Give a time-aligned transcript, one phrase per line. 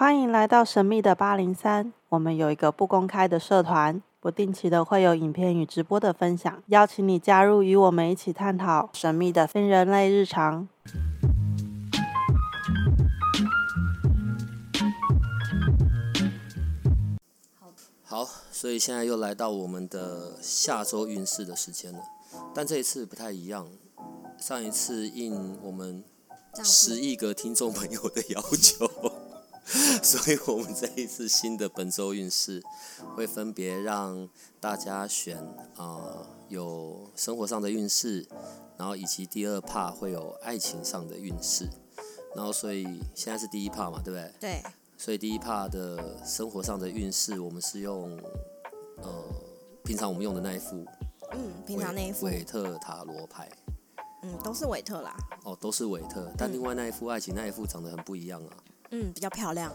[0.00, 1.92] 欢迎来到神秘的八零三。
[2.08, 10.66] 我们有一个不公开的社团，不定期的会有影片与直播的分享，邀请你加入，与我们一起探讨神秘的非人类日常。
[18.02, 22.00] 好，所以现在又来到我们的下周运势的时间了，
[22.54, 23.68] 但这一次不太一样。
[24.38, 26.02] 上一次应我们
[26.64, 28.90] 十亿个听众朋友的要求，
[30.04, 32.62] 所以我们这一次新的本周运势
[33.14, 35.36] 会分别让大家选
[35.76, 38.26] 啊、有生活上的运势，
[38.76, 41.68] 然后以及第二 part 会有爱情上的运势，
[42.34, 42.84] 然后所以
[43.14, 44.32] 现在是第一 part 嘛，对不对？
[44.40, 44.62] 对，
[44.96, 48.18] 所以第一 part 的生活上的运势，我们是用
[49.02, 49.12] 呃
[49.84, 50.84] 平常我们用的那一副
[51.32, 53.50] 嗯，平常那一副，韦特塔罗牌。
[54.22, 58.52] 嗯，都是韦特啦，哦，都是韦特，但另外那一副爱情那一副长得很不一样啊。
[58.90, 59.72] 嗯，比较漂亮，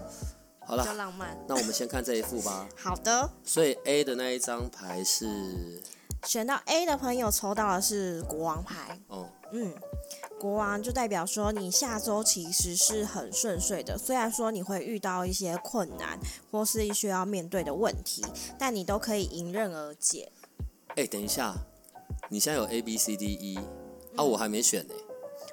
[0.66, 1.38] 好了比较，浪漫。
[1.48, 2.68] 那我们先看这一副吧。
[2.76, 5.81] 好的，所以 A 的那一张牌是
[6.26, 9.73] 选到 A 的朋友抽到的是国王牌，哦，嗯，
[10.39, 16.20] 国王就代表说你下周其实是很顺遂的，虽然说你会遇到一些困难
[16.52, 18.26] 或是需要面对的问题，
[18.58, 20.32] 但你都可以迎刃而解。
[20.95, 21.54] 哎，等一下，
[22.30, 23.59] 你现在有 A B C D E
[24.16, 24.94] 啊，我还没选呢。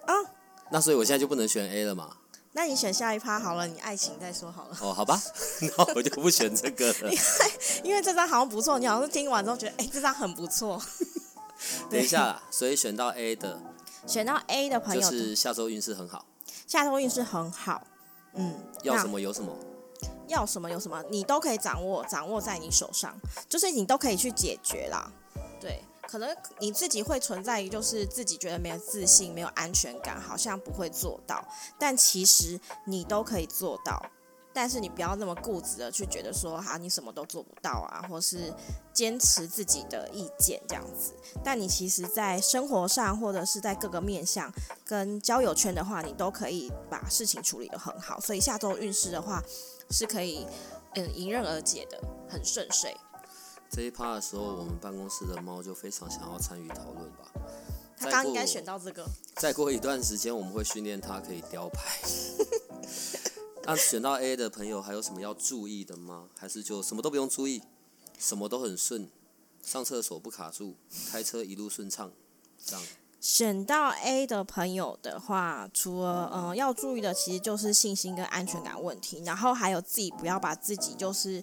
[0.07, 0.15] 啊，
[0.71, 2.17] 那所以我现在就不能选 A 了嘛？
[2.53, 5.21] 那你选下一趴好了，你爱情再说好了，哦，好吧，
[5.77, 7.11] 那我就不选这个了。
[7.83, 10.81] 因为这张好像不错，你好像是听完之后觉得，哎、这张很不错。
[11.89, 13.59] 等一下啦，所以选到 A 的
[14.07, 16.27] 选到 A 的朋就友，是下周运势很好，
[16.67, 17.87] 下周运势很好，
[18.35, 19.57] 嗯，要什么有什么。
[20.29, 23.15] 要什么有什么，你都可以掌握，掌握在你手上，
[23.51, 25.13] 就是你都可以去解决啦。
[25.61, 31.43] 对，可能你自己会存在于就是自己觉得没有自信、没有安全感，好像不会做到，
[31.79, 33.99] 但其实你都可以做到。
[34.53, 38.53] 但是你不要那么固执的去觉得说，哈，你什么都做不到啊，或是
[38.93, 41.15] 坚持自己的意见这样子。
[41.43, 44.53] 但你其实，在生活上或者是在各个面向
[44.85, 48.21] 跟交友圈的话，你都可以把事情处理得很好。
[48.21, 49.43] 所以下周运势的话，
[49.89, 50.47] 是可以
[50.97, 52.95] 嗯迎刃而解的，很顺遂。
[53.75, 57.33] 这一趴的时候，我们办公室的猫就非常想要参与讨论吧。
[57.97, 59.03] 他刚刚应该选到这个，
[59.37, 61.99] 再过一段时间，我们会训练它可以雕牌。
[63.65, 66.29] 那选到 A 的朋友还有什么要注意的吗？
[66.39, 67.63] 还是就什么都不用注意，
[68.19, 69.09] 什么都很顺，
[69.63, 70.77] 上厕所不卡住，
[71.11, 72.13] 开车一路顺畅，
[72.63, 72.85] 这样。
[73.21, 81.41] 选到 A 的朋友的话，除了嗯、呃要注意的，其实就是信心跟安全感问题，然后还有自己不要把自己就是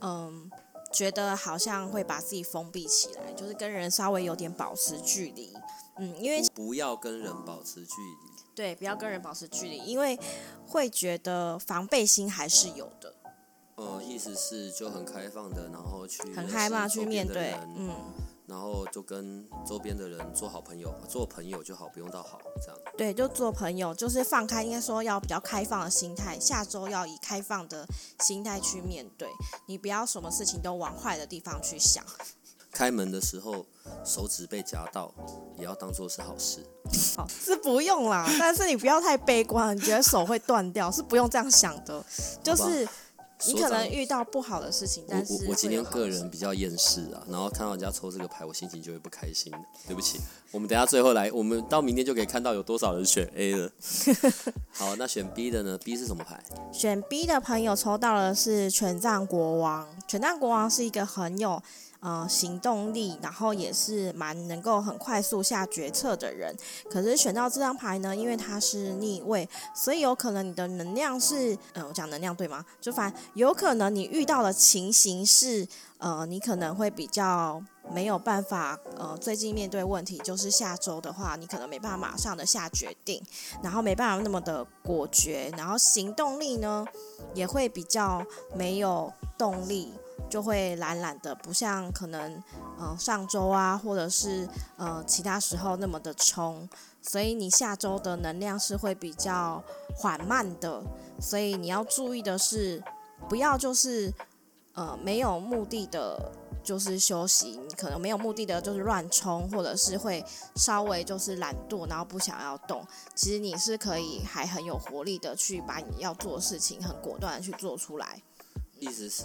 [0.00, 0.50] 嗯
[0.92, 5.52] 觉得好像会把自己封闭起来，就是跟人稍微有点保持距离，
[5.98, 8.30] 嗯，因为不要跟人保持距离。
[8.54, 10.18] 对，不要跟人保持距离，因为
[10.66, 13.14] 会觉得防备心还是有的，
[13.76, 17.90] 呃，意思是就很开放的，然后去很害怕去面对，嗯。
[18.50, 22.76] 然后就跟周边的人做好朋友，做朋友就好，不用到好这样。
[22.98, 26.36] 对，就做朋友，就是放开，应该说要比较开放的心态。
[26.40, 27.86] 下周要以开放的
[28.18, 29.28] 心态去面对，
[29.66, 32.04] 你不要什么事情都往坏的地方去想。
[32.72, 33.64] 开门的时候
[34.04, 35.12] 手指被夹到，
[35.56, 36.64] 也要当做是好事。
[37.16, 42.04] 好，是不用啦，但是你不要太悲观，你觉得手会断掉，是不用这样想的。
[42.42, 42.88] 就是
[43.46, 49.52] 你可能遇到不好的事情，但我是我我今天个人比较厌世啊，然后看到人家抽这个牌，我心情就会不开心。
[49.86, 50.20] 对不起，
[50.50, 53.70] 我们等下最后来，我们到明天就可以看到有多少人选 A 了。
[54.72, 56.42] 好，那选 B 的呢？B 是什么牌？
[56.72, 59.88] 选 B 的朋友抽到的是权杖国王。
[60.06, 61.62] 权杖国王是一个很有
[62.00, 66.54] 呃行动力，然后也是蛮能够很快速下决策的人。
[66.90, 72.64] 可是选到这张牌呢，因为它是逆位，所以有可能你的能量是，呃，我讲能量对吗？
[72.80, 75.66] 就反有可能你遇到的情形是，
[75.98, 77.62] 呃，你可能会比较
[77.92, 83.22] 没有办法，呃，最近面对问题就是下周的话，你可能没办法马上的下决定，
[83.62, 86.86] 然后没办法那么的果决，然后行动力呢
[87.34, 88.24] 也会比较
[88.54, 89.92] 没有动力，
[90.30, 92.42] 就会懒懒的，不像可能
[92.78, 96.66] 呃上周啊，或者是呃其他时候那么的冲，
[97.02, 99.62] 所以你下周的能量是会比较
[99.94, 100.82] 缓慢的，
[101.20, 102.82] 所以你要注意的是，
[103.28, 104.10] 不要就是
[104.74, 106.32] 呃没有目的的。
[106.62, 110.22] 就是休息，你可能没有目的的，就是乱冲，或者是会
[110.56, 112.86] 稍微就是懒惰，然后不想要动。
[113.14, 118.22] 其实你是可以还很有活力的去把你要做的事情很果断的去做出来。
[118.78, 119.24] 意思是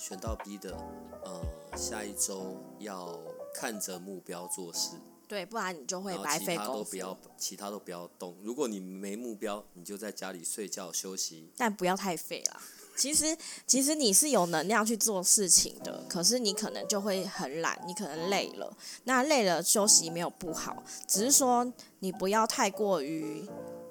[0.00, 0.74] 选到 B 的，
[1.22, 3.20] 呃，下一周要
[3.52, 4.92] 看着目标做事，
[5.28, 6.72] 对，不然你就会白费功夫。
[6.72, 8.34] 其他都不要。，其他都不要动。
[8.42, 12.62] 如果你没目标，你就在家里睡觉休息，但不要太废啦。
[12.96, 13.36] 其实
[13.66, 18.74] 其实你是有能量去做事情的，可是你可能就会很懒，你可能累了。
[19.04, 23.46] 那累了休息没有不好，只是说你不要太过于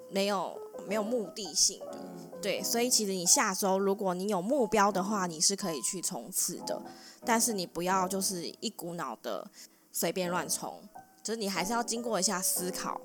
[0.09, 1.99] 没有没有目的性的。
[2.41, 6.81] 对，所以其实你下周如果你有目标的话，你是可以去冲刺的，
[7.25, 9.45] 但是你不要就是一股脑的
[9.91, 10.81] 随便乱冲，
[11.21, 12.99] 就是你还是要经过一下思考。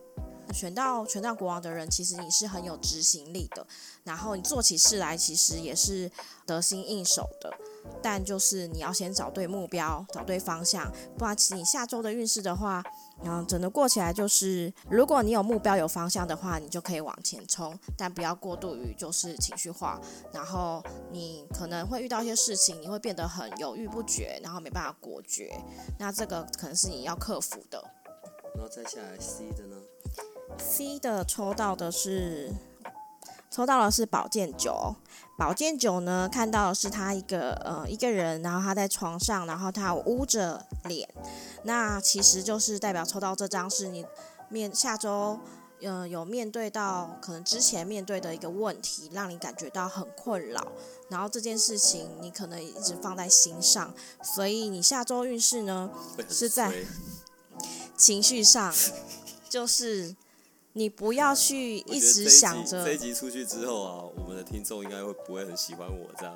[0.53, 3.67] 选到权杖国王的人，其实你是很有执行力的，
[4.05, 6.11] 然后你做起事来其实也是
[6.47, 7.53] 得心应手的。
[8.03, 12.83] 但就是你要先找对目标，找对方向，不然其实你下周的运势的话，
[13.23, 20.01] 嗯，整个过起来就是，如果你有目标有方向的话，你就可以往前冲，但不要过度于就是情绪化，
[20.33, 20.83] 然后
[21.13, 25.55] 你可能会遇到一些事情，你会变得很犹豫不决，然后没办法果决，
[25.99, 27.83] 那这个可能是你要克服的。
[28.55, 29.77] 然后再下来 C 的呢？
[30.59, 32.53] ？C 的抽到的是，
[33.51, 34.97] 抽到的是宝剑九。
[35.37, 41.09] 宝剑九呢，看到的是他一个呃一个人，然后他在床上，然后他捂着脸。
[41.65, 44.07] 那其实就是代表抽到这张是你
[44.49, 45.41] 面下周
[45.83, 50.71] 呃有面对到可能之前面对的一个问题，让你感觉到很困扰。
[51.09, 53.93] 然后这件事情你可能一直放在心上，
[54.23, 55.91] 所以你下周运势呢
[56.29, 56.73] 是在
[57.97, 58.73] 情绪上
[59.49, 60.15] 就是。
[60.77, 66.35] 你不要去一直想着这一集出去之后啊，我们的听众应该会不会很喜欢我这样？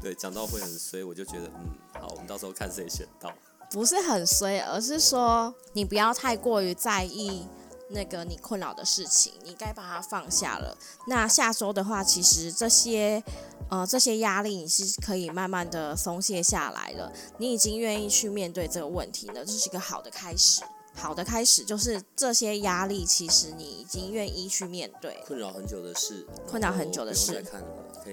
[0.00, 1.70] 对，讲到会很衰，我就觉得嗯，
[2.00, 3.30] 好，我们到时候看谁选到。
[3.70, 7.46] 不是很衰，而是说你不要太过于在意
[7.90, 10.76] 那个你困扰的事情，你该把它放下了。
[11.06, 13.22] 那下周的话，其实这些
[13.68, 17.12] 呃这些压力你是可以慢慢的松懈下来了。
[17.36, 20.62] 你已经愿意去面对这个问题了，这是一个好的开始。
[20.96, 25.22] 好的开始就是这些压力，其实你已经愿意去面对。
[25.26, 27.44] 困扰很久的事，困扰很久的事，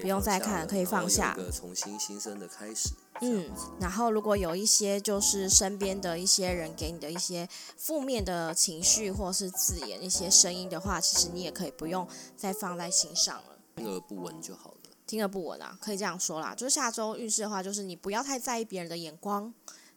[0.01, 1.35] 不用再看，可以放下。
[1.37, 2.89] 一个重新新生的开始。
[3.21, 3.49] 嗯，
[3.79, 7.47] 然后如果有一些就是身边的一些人给你的一些
[7.77, 13.57] 负面的情绪或是字眼、一些声音的话，其实你也可以不用再放在心上了。
[13.75, 14.77] 听而不闻就好了。
[15.05, 16.55] 听而不闻啊，可以这样说啦。
[16.55, 19.53] 就是下周运势的话，就是你不要太在意别人的眼光，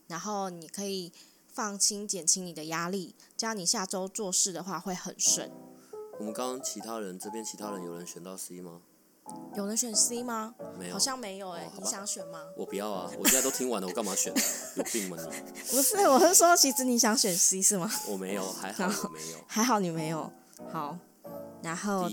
[0.07, 1.11] 然后你可以。
[1.55, 5.49] 放轻，减轻你的压力，这样你下周做事的话会很顺。
[6.19, 8.81] 我们刚刚其他人这边其他人有人选到 C 吗？
[9.55, 10.55] 有人选 C 吗？
[10.77, 11.71] 没有，好像没有哎。
[11.79, 12.41] 你想选吗？
[12.57, 13.11] 我不要啊！
[13.19, 14.35] 我现在都听完了，我干嘛选？
[14.75, 15.53] 有病吗你？
[15.71, 17.89] 不是，我是说，其实你想选 C 是吗？
[18.09, 20.31] 我没有，还好我没有，还好你没有。
[20.73, 20.99] 好，
[21.63, 22.11] 然后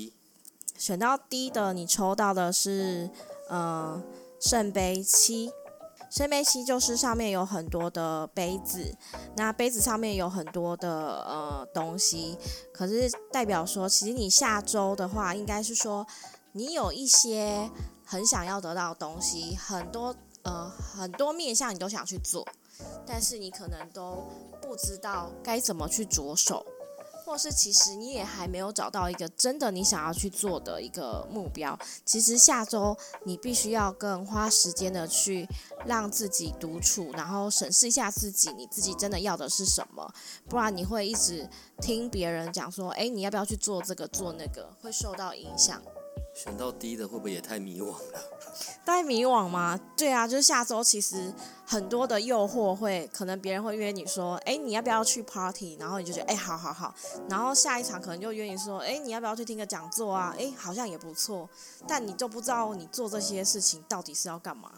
[0.77, 3.09] 选到 D 的，你抽到的是
[3.49, 4.01] 呃
[4.39, 5.51] 圣杯七。
[6.11, 8.93] 圣杯七就是上面有很多的杯子，
[9.37, 12.37] 那杯子上面有很多的呃东西，
[12.73, 16.05] 可是代表说，其实你下周的话，应该是说
[16.51, 17.71] 你有一些
[18.03, 20.13] 很想要得到的东西，很多
[20.43, 22.45] 呃很多面向你都想去做，
[23.05, 24.27] 但是你可能都
[24.61, 26.65] 不知道该怎么去着手。
[27.23, 35.47] 或是其实你也还没有找到一个真的你想要去做的一个目标，其实下周你必须要更花时间的去
[35.85, 40.13] 让自己独处，然后审视一下自己，你自己真的要的是什么，
[40.49, 45.81] 不然你会一直听别人讲说，哎，你要不要去做这个做那个，会受到影响。
[46.33, 48.21] 选到低的会不会也太迷惘了？
[48.83, 49.79] 带迷惘吗？
[49.95, 51.33] 对啊，就是下周其实
[51.65, 55.77] 很多的诱惑会，可能别人会约你说，哎，你要不要去 party？
[55.79, 56.93] 然后你就觉得，哎，好好好。
[57.29, 60.35] 然后下一场可能就约你说，哎，你要不要去听个讲座啊？
[60.37, 61.49] 哎，好像也不错。
[61.87, 64.69] 但你就不知道你做这些事情到底是要干嘛。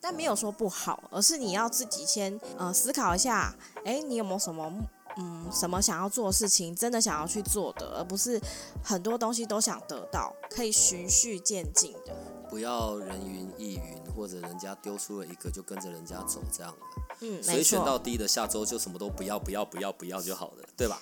[0.00, 4.70] 但没有说不好，而是你要自己先呃思考一下，哎，你有没有什么？
[5.16, 8.40] 嗯，什么想要做的事情，真的想要去做的，而不是
[8.82, 12.12] 很多东西都想得到，可以循序渐进的。
[12.50, 16.78] 不要人云亦云，或者人家丢出了一个就跟着人家走这样的。
[17.20, 21.00] 嗯，所以选到低的下周就什么都不要，不要，不要，不要就好了，对吧？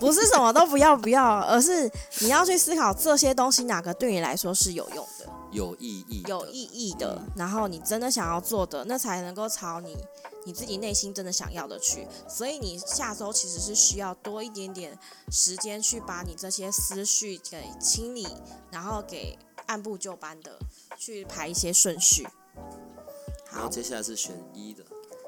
[0.00, 9.96] 不是什么都不要不要，而是你要去思考这些东西哪个对你来说是有用的、有意义、有意义的，然后你真的想要做的，那才能够朝你
[10.44, 12.06] 你自己内心真的想要的去。
[12.28, 14.98] 所以你下周其实是需要多一点点
[15.30, 18.26] 时间去把你这些思绪给清理，
[18.70, 20.58] 然后给按部就班的
[20.98, 22.26] 去排一些顺序。
[23.50, 24.84] 好，接下来是选一的。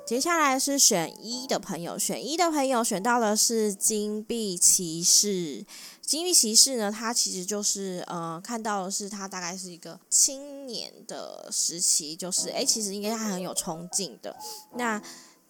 [0.07, 5.65] 接下来是选一的朋友，选一的朋友选到的是金币骑士。
[6.03, 14.37] 金币骑士呢，他其实就是呃，看到的是他大概是一个青年的时期，就是诶，其实应该他很有冲劲的。
[14.75, 15.01] 那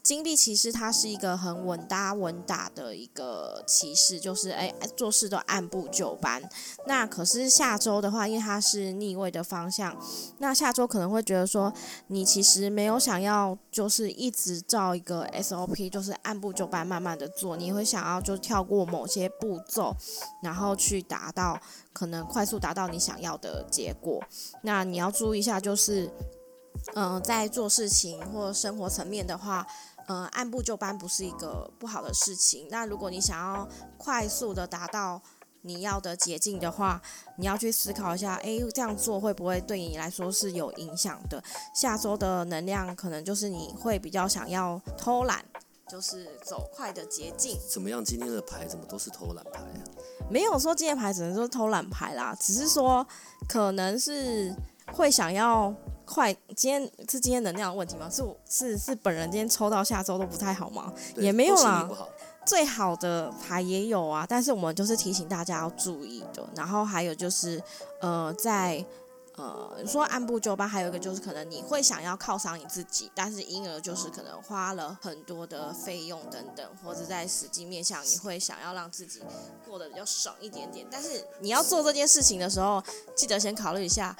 [0.04, 6.42] 金币骑士它是一个很稳搭稳打的一个骑士，就是哎做事都按部就班。
[6.86, 9.96] 那可是下周的话，因为它是逆位的方向，
[10.40, 11.72] 那下周可能会觉得说，
[12.08, 19.96] 你其实没有想要就是一直照一个 SOP，就是按部就班慢慢的做，你会想要就跳过某些步骤，
[20.42, 21.58] 然后去达到
[21.94, 24.22] 可能快速达到你想要的结果。
[24.60, 26.10] 那你要注意一下，就是
[26.94, 29.66] 嗯，在做事情或生活层面的话。
[30.06, 32.68] 呃，按部就班不是一个不好的事情。
[32.70, 35.20] 那如果你想要快速的达到
[35.62, 37.00] 你要的捷径的话，
[37.38, 41.42] 你要去思考一下，诶，这样做会不会对你来说是有影响的？
[41.74, 45.42] 下周的能量可能就是你会比较想要偷懒，
[45.88, 47.58] 就是走快的捷径。
[47.66, 48.04] 怎么样？
[48.04, 49.80] 今天的牌怎么都是偷懒牌啊？
[50.28, 53.06] 没有说今天牌只能说偷懒牌啦，只是说
[53.48, 54.54] 可能是
[54.92, 55.74] 会想要。
[56.04, 58.08] 快，今天是今天能量的问题吗？
[58.10, 60.92] 是是是，本人今天抽到下周都不太好吗？
[61.16, 61.88] 也没有啦，
[62.46, 66.44] 最好的牌也有啊，但是我们就是提醒大家要注意的。
[66.54, 67.62] 然后还有就是，
[68.00, 68.84] 呃，在。
[69.36, 79.20] 呃，说按部就班，还有一个就是可能你会想要犒赏你自己，但是因而就是可能花了很多的费用等等，或者在实际面向你会想要让自己
[79.66, 80.86] 过得比较爽一点点。
[80.88, 82.80] 但是你要做这件事情的时候，
[83.16, 84.16] 记得先考虑一下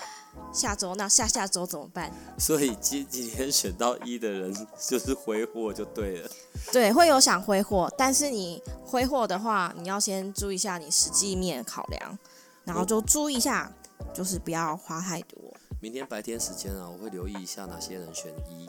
[0.53, 2.13] 下周那下下周怎么办。
[2.37, 4.53] 所以今今天选到一的人
[4.85, 6.31] 就是挥霍就对了。
[6.73, 12.19] 对，会有想挥霍，但是你挥霍的话，你要先注意一下你实际面考量，
[12.65, 13.71] 然后就注意一下。
[14.13, 15.39] 就是不要花太多。
[15.81, 18.67] 明天白天时间啊，我会留意一下哪些人选一，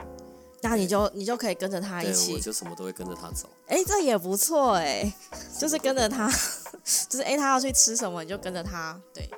[0.61, 3.47] 那你就你就可以跟着他一起，我就什么都会跟着他走。
[3.67, 5.13] 哎，这也不错哎，
[5.57, 6.29] 就是跟着他，
[7.07, 9.29] 就是哎他要去吃什么，你就跟着他，对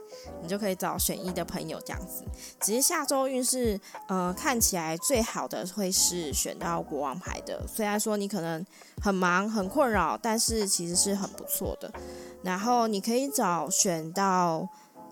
[0.41, 2.23] 你就可以找选一的朋友这样子。
[2.61, 8.65] 只是下周运势，呃，看起来最好的会是选到国王牌的，虽然说你可能
[9.03, 11.93] 很忙很困扰，但是其实是很不错的。
[12.41, 14.67] 然后你可以找选到。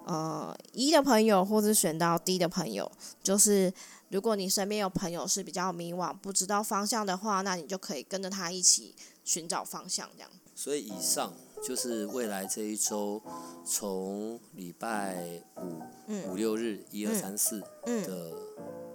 [0.05, 2.91] 呃，一的朋友或是选到 D 的朋友，
[3.23, 3.73] 就是
[4.09, 10.29] 如果你身边有朋友是比较迷惘、不知道方向的话，那你就可以跟着他一起寻找方向，这样。
[10.53, 11.33] 所以以上
[11.63, 13.21] 就是未来这一周，
[13.65, 15.81] 从礼拜五、
[16.29, 18.31] 五六日一二三四的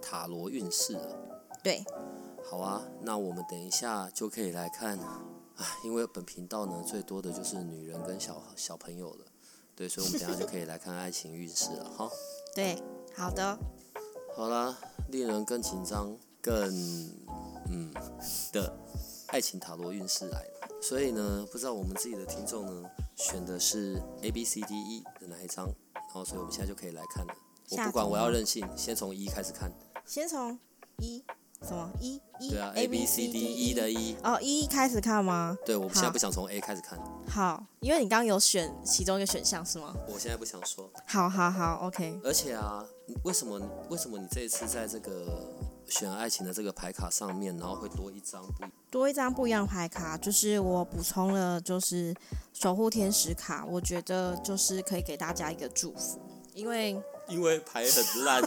[0.00, 1.18] 塔罗运势了。
[1.62, 1.84] 对。
[2.48, 5.22] 好啊，那我们等一下就可以来看啊，
[5.84, 9.24] 因为本频道呢最多的就是女人跟小小朋友了。
[9.80, 12.10] 对，所以我们等下就可以来看爱情运势了，哈。
[12.54, 12.76] 对，
[13.16, 13.58] 好的。
[14.36, 16.70] 好啦，令人更紧张、更
[17.70, 17.90] 嗯
[18.52, 18.70] 的
[19.28, 20.68] 爱情塔罗运势来了。
[20.82, 25.64] 所以呢，不知道我们自己的听众呢选的是 A、B、C、D、E 的哪一张？
[25.94, 27.34] 然后，所以我们现在就可以来看了。
[27.70, 29.72] 我不管，我要任性，先从一开始看。
[30.04, 30.58] 先从
[30.98, 31.24] 一。
[31.68, 35.56] 什么一一对啊，A B C D E 的一哦，一开始看吗？
[35.66, 36.98] 对，我现在不想从 A 开始看。
[37.28, 39.94] 好，因为你刚刚有选其中一个选项是吗？
[40.08, 40.90] 我现在不想说。
[41.06, 42.18] 好好好，OK。
[42.24, 42.82] 而且啊，
[43.24, 45.54] 为什么为什么你这一次在这个
[45.86, 50.16] 选爱情的这个牌卡上面，然后会多一张不多一张不一样牌卡？
[50.16, 52.14] 就是我补充了，就是
[52.54, 56.18] 守护天使卡，我觉得就是可以给大家一个祝福，
[56.54, 56.98] 因为。
[57.30, 58.42] 因为牌很烂，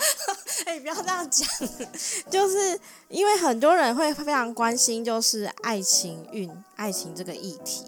[0.66, 1.48] 哎，不要这样讲，
[2.30, 7.84] 就是因为很多人会非常关心，就是爱情运、爱情这个议题，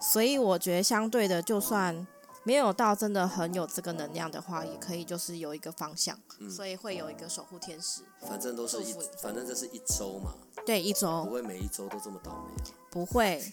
[0.00, 2.06] 所以我觉得相对的，就算
[2.44, 6.18] 没有到真的很有这个能量的话，也可以就是有一个方向，
[6.50, 8.00] 所以会有一个守护天使。
[8.28, 10.32] 反正都是一，反正这是一周嘛，
[10.64, 11.24] 对，一周。
[11.24, 13.44] 不会每一周都这么倒霉，不会，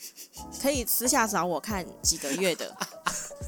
[0.61, 2.75] 可以私下找我看几个月的。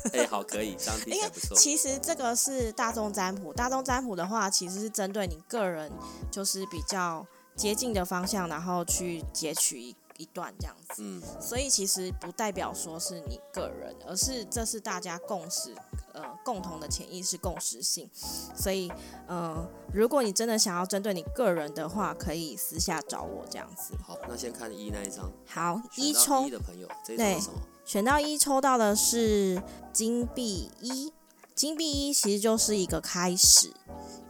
[0.13, 1.55] 哎，好，可以，这样听起来不错。
[1.57, 5.91] 其实这个是大众占卜，大众占卜的话，其实是针对你个人，
[6.31, 11.01] 就是比较接近的方向，然后去截取一一段这样子。
[11.03, 15.73] 嗯，所以其实不代表说是你个人，而是这是大家共识，
[16.13, 18.09] 呃，共同的潜意识共识性。
[18.13, 18.91] 所以，
[19.27, 23.93] 呃，如果你真的想要针对你个人的话，可以私下找我这样子。
[24.05, 25.31] 好，那先看一那一张。
[25.47, 27.59] 好，一冲一的朋友，这张是什么？
[27.91, 31.11] 选到一抽到的是金币一，
[31.53, 33.69] 金币一其实就是一个开始，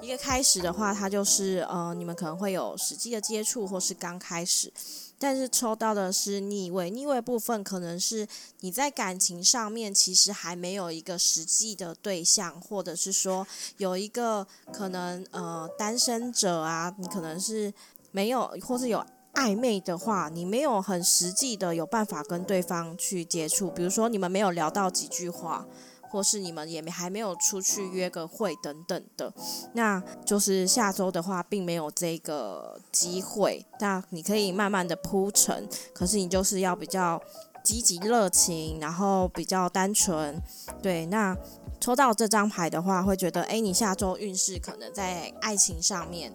[0.01, 4.73] 一个开始的话，它就是呃，你们可能会有实际的接触或是刚开始，
[5.19, 8.27] 但是抽到的是逆位，逆位部分可能是
[8.61, 13.45] 你在感情上面其实还没有一个实际的对象，或者是说
[13.77, 17.71] 有一个可能呃单身者啊，你可能是
[18.09, 19.05] 没有或是有。
[19.33, 25.65] 暧昧的话，你没有很实际的有办法跟对方去接触，比如说你们没有聊到几句话，
[26.09, 29.33] 或是你们也没还没有出去约个会等等的，
[29.73, 33.65] 那就是下周的话，并没有这个机会。
[33.79, 37.21] 那你可以慢慢的铺陈，可是你就是要比较
[37.63, 40.41] 积极热情，然后比较单纯。
[40.81, 41.35] 对，那
[41.79, 46.31] 抽到这张牌的话，会觉得，哎，你下周运势可能在爱情上面，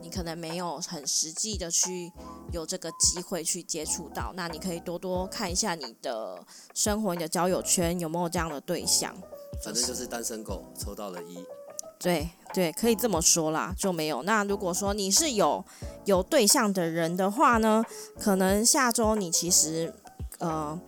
[0.00, 2.10] 你可能没有很实际的去
[2.52, 4.32] 有这个机会去接触到。
[4.34, 6.42] 那你可以多多看一下你的
[6.74, 9.14] 生活、你的交友圈有没有这样的对象。
[9.64, 11.38] 反正就是单身狗抽到了一，
[11.98, 14.22] 对对，可以这么说啦，就没有。
[14.22, 15.64] 那如果说你是有
[16.04, 17.82] 有对象的人的话呢，
[18.18, 19.92] 可能下周你其实
[20.38, 20.80] 呃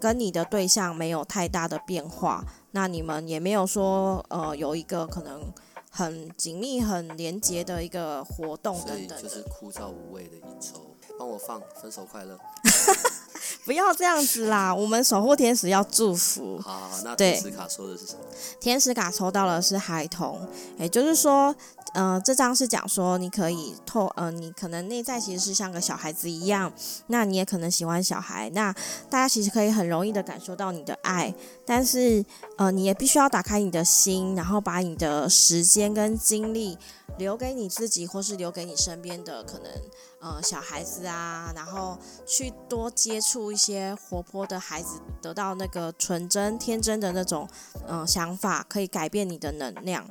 [0.00, 5.42] 跟你的对象没有太大的变化，那你们也没有说呃有一个可能
[5.90, 9.22] 很紧密、很连结的一个活动等等。
[9.22, 10.82] 就是枯燥无味的一周。
[11.18, 12.38] 帮我放分手快乐。
[13.64, 16.58] 不要这样子啦，我们守护天使要祝福。
[16.60, 18.20] 好好好，那对天使卡说的是什么？
[18.60, 20.46] 天使卡抽到的是孩童，
[20.78, 21.54] 也就是说，
[21.96, 26.70] 呃，这张是讲说你可以透，呃，你可能内在其实是像个小孩子一样，
[27.06, 28.70] 那你也可能喜欢小孩，那
[29.08, 31.34] 大家其实可以很容易的感受到你的爱，
[31.64, 32.22] 但是，
[32.58, 36.76] 呃，你也必须要打开你的心，然后把你的时间跟精力
[37.16, 39.72] 留给你自己，或是留给你身边的可能，
[40.20, 47.48] 呃，小孩子啊，然后去多接触一些活泼的孩子，得到那个纯真、天真的那种。
[47.88, 50.04] 嗯、想法，可以改变你的能量。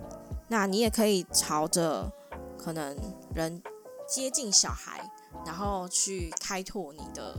[0.47, 2.11] 那你也可以朝着
[2.57, 2.95] 可能
[3.33, 3.61] 人
[4.07, 5.09] 接近小孩，
[5.45, 7.35] 然后去开拓你的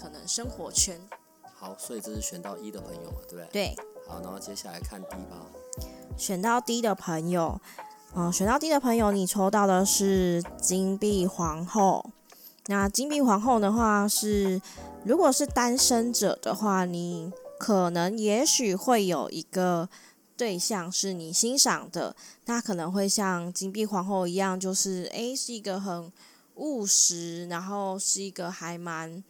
[0.00, 1.00] 可能生活圈。
[1.54, 3.48] 好，所以这是选到一的朋友嘛，对不对？
[3.50, 5.46] 对，好，然后接下来看 D 吧。
[6.16, 7.60] 选到 D 的朋友，
[8.14, 12.10] 嗯、选到 D 的朋友，你抽到的是金币皇后。
[12.66, 14.60] 那金币皇后的话是，
[15.04, 19.88] 如果是单身者的话，你可能也许会有一个
[20.38, 22.14] 对象是你欣赏的，
[22.46, 26.10] 他可能会像金币皇后一样，就是诶是一个很
[26.54, 29.22] 务实，然后是一个还蛮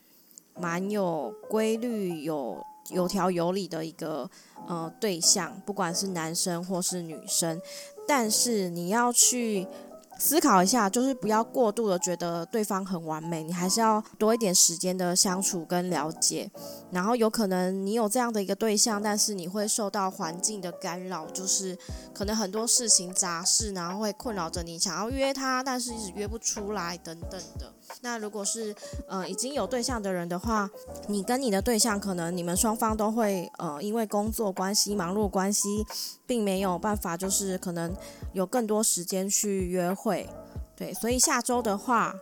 [0.55, 4.31] 蛮有规律、有有条有理的一个
[4.67, 7.59] 呃对象，不管是男生或是女生，
[8.07, 9.67] 但是你要去
[10.19, 16.51] 思考一下，就是不要过度的觉得对方很完美，你还是要多一点时间的相处跟了解。
[16.91, 21.79] 然后有可能你有这样的一个对象，但是你会受到环境的干扰，就是
[22.13, 27.73] 可能很多事情杂事，然后会困扰着你，想要约他，但是一直约不出来等等的。
[28.01, 28.75] 那如果是
[29.07, 30.69] 呃已经有对象的人的话，
[31.09, 35.85] 你跟你的对象可能你们双方都会呃因为工作关系、忙碌关系，
[36.27, 37.95] 并没有办法就是可能
[38.33, 40.29] 有更多时间去约会。
[40.77, 42.15] 对，所以下周的话，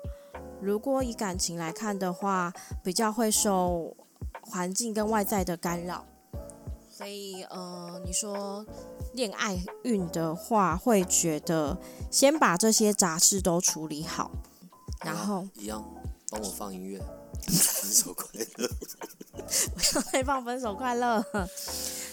[0.60, 2.52] 如果以感情来看的话，
[2.82, 3.94] 比较会受
[4.40, 6.04] 环境跟外在的干扰。
[6.90, 8.64] 所以呃，你说
[9.12, 11.76] 恋爱运的话，会觉得
[12.10, 14.30] 先把这些杂事都处理好，
[15.06, 15.84] 然后一样，
[16.30, 17.00] 帮我放音乐。
[17.46, 18.68] 分手快乐。
[19.38, 21.24] 我要再放分手快乐。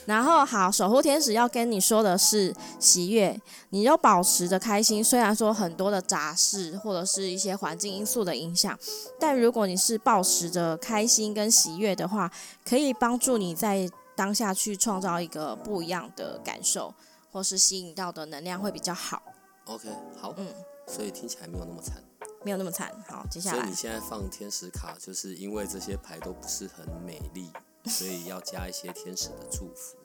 [0.06, 5.01] 然后好，守护天使要跟你说的是喜悦，你就保持着开心。
[5.03, 8.77] 虽然说很多的杂事或者是一些环境因素的影响，
[9.19, 12.29] 但如果你是保持着开心跟喜悦的话，
[12.65, 16.93] 可以帮助你在当下去创造一个不一样的感受，
[17.32, 19.23] 或是吸引到的能量会比较好
[19.65, 20.45] ，OK，好，嗯
[20.86, 22.03] 所以听起来没有那么惨。
[22.43, 22.93] 没有那么惨。
[23.08, 27.51] 好，接下来所以你现在放天使卡，就是因为这些牌都不是很美丽，
[27.86, 29.97] 所以要加一些天使的祝福。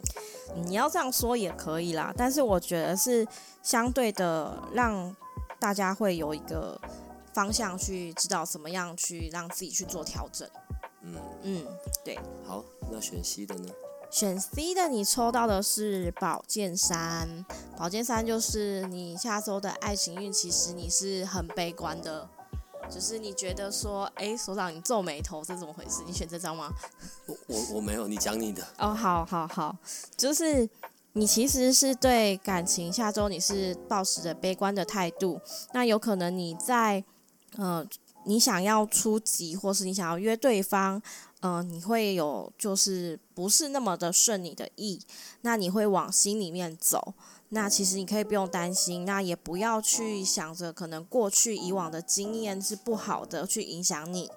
[0.64, 3.26] 你要这样说也可以啦，但是我觉得是
[3.62, 5.14] 相对的，让
[5.60, 6.80] 大家会有一个
[7.34, 10.48] 方向去知道怎么样去让自己去做调整。
[11.02, 11.66] 嗯，嗯，
[12.04, 13.72] 对好，那选 C 的呢？
[14.10, 17.44] 选 C 的你抽到的是宝剑三，
[17.76, 22.28] 宝剑三就是你下周的爱情运，其实你是很悲观的，
[22.90, 26.02] 就是你觉得说，诶，所长你皱眉头，这怎么回事？
[26.06, 26.72] 你选这张吗？
[27.26, 28.66] 我我我没有，你讲你的。
[28.78, 29.76] 哦，好好好，
[30.16, 30.68] 就是
[31.12, 35.38] 你其实是对感情下周你是抱持着悲观的态度，
[35.72, 37.04] 那有可能你在
[37.56, 37.86] 呃
[38.24, 41.00] 你想要出击，或是你想要约对方，
[41.40, 45.00] 呃，你会有就是不是那么的顺你的意，
[45.42, 47.14] 那你会往心里面走。
[47.50, 54.30] 那其实你可以不用担心，那也不要去想着可能过去以往的经验是不好的去影响你。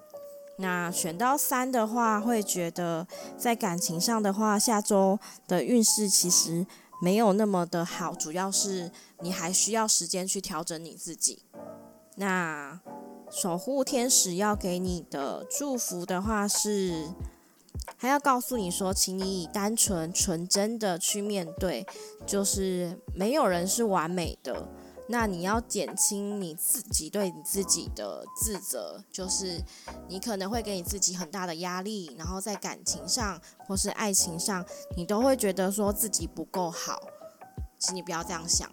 [0.58, 3.06] 那选到三的话，会觉得
[3.38, 6.66] 在感情上的话，下周的运势其实
[7.02, 8.90] 没有那么的好，主要是
[9.20, 11.44] 你还需要时间去调整你自己。
[12.16, 12.80] 那
[13.32, 17.08] 守护天使要给你的祝福的话是
[17.98, 21.88] 还要告诉你说，请你以单纯纯真的去面对，
[22.28, 24.68] 就是没有人是完美的。
[25.08, 29.62] 那你要减轻你自己对你自己的自责，就是
[30.08, 34.66] 你可能会给你自己很大的压力，然后在感情上或是爱情上，
[34.96, 37.02] 你都会觉得说自己不够好。
[37.78, 38.70] 请你不要这样想。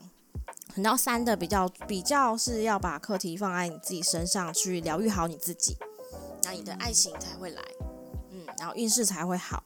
[0.82, 5.76] 然后三的比较比较是要把课题放在你自己身上去疗愈好你自己，
[6.44, 7.62] 那你的爱情才会来，
[8.30, 9.62] 嗯，然后运势才会好。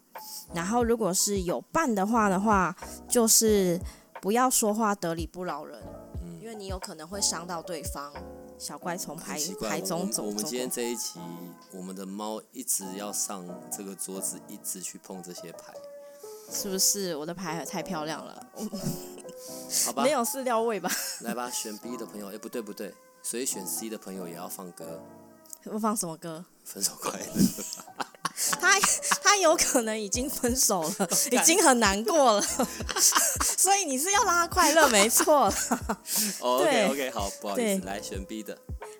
[0.54, 2.76] 然后如果是有伴的话的话，
[3.08, 3.80] 就是
[4.20, 5.78] 不要说话得理不饶人。
[6.22, 8.12] 嗯、因为你有可能会伤到对方。
[8.58, 10.22] 小怪从牌牌中走。
[10.22, 11.18] 我们今天这一期，
[11.72, 13.44] 我们的猫一直要上
[13.76, 15.74] 这个桌子，一直去碰这些牌，
[16.48, 17.16] 是不是？
[17.16, 18.46] 我的牌太漂亮了。
[19.86, 20.02] 好吧。
[20.04, 20.90] 没有饲料味吧？
[21.22, 25.02] 来吧，选 B 的朋友，哎，不对不对，所以选 C 的朋友也要放歌。
[25.64, 26.44] 我放什么歌？
[26.64, 27.26] 分手快乐。
[28.58, 28.80] 他
[29.22, 32.42] 他有可能已经分手了，已经很难过了，
[33.58, 35.52] 所以你是要让他快乐，没错。
[36.40, 38.56] OK OK，好，不好意思，来选 B 的。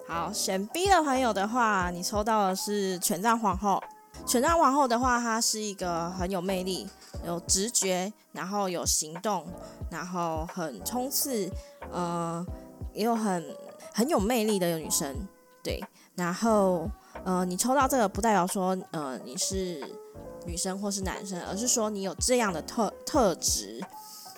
[0.07, 3.83] 好，选 B 的朋友的话，你抽到的是权杖皇后。
[4.26, 6.88] 权杖皇后的话，她是一个很有魅力、
[7.25, 9.46] 有直觉，然后有行动，
[9.90, 11.51] 然后很冲刺，
[11.90, 12.44] 呃，
[12.92, 13.57] 也有很
[13.92, 15.29] 很有魅力的女生。
[15.62, 15.83] 对，
[16.14, 16.88] 然后。
[17.25, 19.81] 呃，你抽到这个不代表说，呃，你是
[20.44, 23.81] 女生或是男生，而是说你有这样的特特质。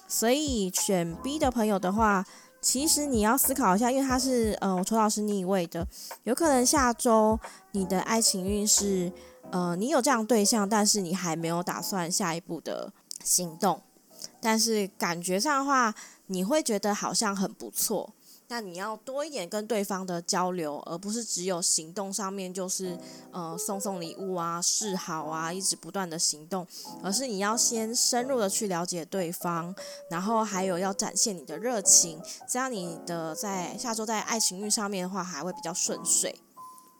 [0.06, 2.26] 所以选 B 的朋友的话，
[2.60, 5.86] 其实你要思考一下，因为他是，呃，我抽到是逆位的，
[6.24, 7.38] 有可能下周
[7.70, 9.10] 你的爱情运是，
[9.54, 13.80] 呃，你有这样对象，但是你还没有打算下一步的行动，
[14.40, 15.94] 但是感觉上的话，
[16.26, 18.12] 你会觉得好像很不错。
[18.48, 22.98] 那你要多一点跟对方的交流，而不是只有行动上面就是
[23.30, 26.66] 呃送送礼物啊示好啊，一直不断的行动，
[27.00, 29.72] 而是你要先深入的去了解对方，
[30.10, 36.34] 然后还有要展现你的热情，这样你的在下周在爱情运上面的话还会比较顺遂。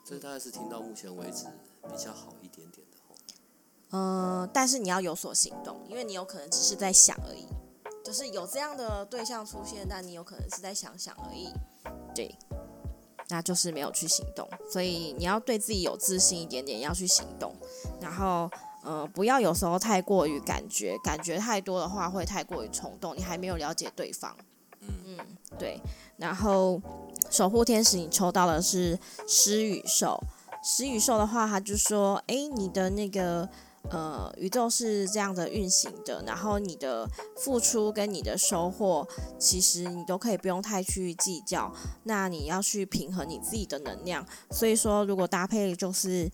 [0.05, 1.47] 这大概是听到目前为止
[1.91, 2.97] 比较好一点点的
[3.91, 7.47] 嗯，但是你要有所行动，因为你有可能只是在想而已。
[8.05, 11.49] 就是有这样的对象出现，但你有可能是在想想而已，
[12.15, 12.37] 对，
[13.29, 14.47] 那就是没有去行动。
[14.71, 17.57] 所以你要对自己有自信一点点，要去行动。
[18.03, 18.51] 然后，
[18.83, 23.17] 呃，不要有时候太过于感觉，感觉太多的话会太过于冲动。
[23.17, 24.37] 你还没有了解对方，
[24.83, 25.17] 嗯，
[25.59, 25.81] 对。
[26.19, 26.79] 然后，
[27.31, 30.23] 守护天使你抽到的是狮与兽，
[30.65, 33.49] 狮羽兽的话，他就说，哎，你的那个。
[33.91, 39.07] 呃，宇宙是这样的运行的，然后你的付出跟你的收获，
[39.39, 41.71] 其实你都可以不用太去计较。
[42.05, 46.31] 那你要去平衡你自己的能量，所以说如果搭配就是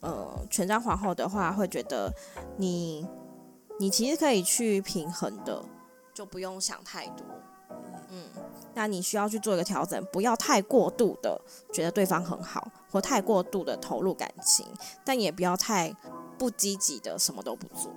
[0.00, 2.08] 呃权杖皇后的话，会觉得
[2.56, 3.04] 你
[3.80, 5.60] 你其实可以去平衡的，
[6.14, 7.26] 就不用想太多。
[8.10, 8.22] 嗯，
[8.74, 11.40] 那你需要去做一个调整，不要太过度的
[11.72, 14.66] 觉得对方很好，或太过度的投入感情，
[15.04, 15.94] 但也不要太。
[16.38, 17.92] 不积极的，什么都不做，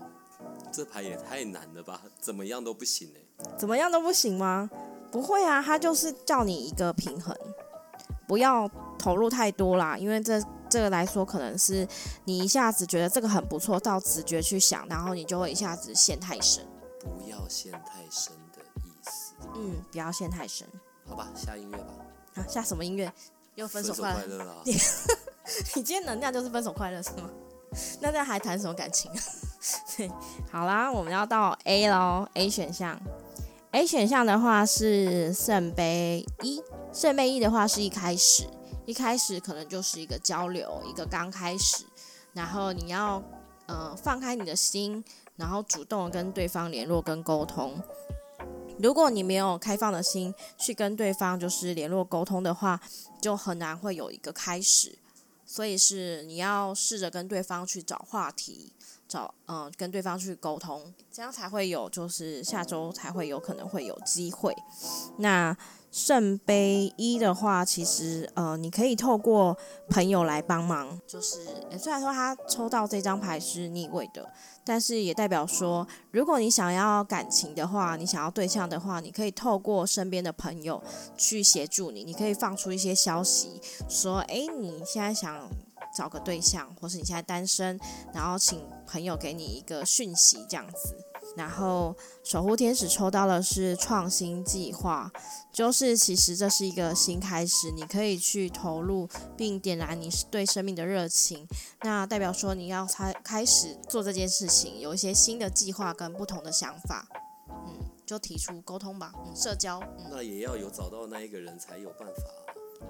[0.72, 2.00] 这牌也太难了吧？
[2.20, 3.56] 怎么样都不行哎？
[3.58, 4.70] 怎么样都不行吗？
[5.12, 7.36] 不会啊，他就是叫你一个平衡，
[8.28, 9.98] 不要投入太多啦。
[9.98, 11.88] 因为这这个来说，可能是
[12.26, 16.64] 你一下子觉得这个很不错，到直觉去想，然后你就会一下子陷太深。
[17.02, 18.62] 不要陷太深的。
[19.56, 20.68] 嗯，不要陷太深。
[21.08, 21.94] 好吧，下音乐吧。
[22.36, 23.12] 啊，下什么音乐？
[23.56, 24.56] 又分手快乐了！
[24.66, 24.74] 你
[25.76, 27.30] 你今天能量就是分手快乐是吗？
[28.02, 29.18] 那这还谈什么感情啊？
[29.96, 30.10] 对，
[30.52, 33.00] 好啦，我们要到 A 喽，A 选项。
[33.72, 36.62] A 选项的话是圣杯一，
[36.94, 38.48] 圣杯一的话是一开始，
[38.86, 41.86] 一开始可能就是一个交流，一个刚开始，
[42.34, 43.22] 然后你要
[43.68, 45.04] 呃放开你的心，
[45.38, 47.82] 然后主动跟对方联络跟沟通。
[48.80, 52.80] 如果你没有开放的心去跟对方就是联络沟通的话，
[53.22, 54.98] 就很难会有一个开始。
[55.46, 58.72] 所以是你要试着跟对方去找话题，
[59.08, 64.56] 找嗯跟对方去沟通，这样才会有，就是下周才会有可能会有机会。
[65.18, 65.56] 那。
[65.92, 69.58] 圣杯一的话，其实呃，你可以透过
[69.90, 71.00] 朋友来帮忙。
[71.08, 71.40] 就是
[71.80, 74.30] 虽然说他抽到这张牌是逆位的，
[74.66, 80.82] 但是也代表说，如果你想要感情的话，你想要对象的话，你可以透过身边的朋友
[81.16, 82.04] 去协助你。
[82.04, 85.48] 你可以放出一些消息，说，诶，你现在想
[85.96, 87.80] 找个对象，或是你现在单身，
[88.12, 91.05] 然后请朋友给你一个讯息，这样子。
[91.36, 95.12] 然后守护天使抽到的是创新计划，
[95.52, 101.48] 就是其实这是一个新开始，你可以去投入并点燃你对生命的热情。
[101.82, 107.08] 那代表说你要开开始做这件事情，有一些新的计划跟不同的想法，
[107.50, 110.08] 嗯，就提出沟通吧，嗯，社交，嗯。
[110.12, 112.24] 那也要有找到那一个人才有办法。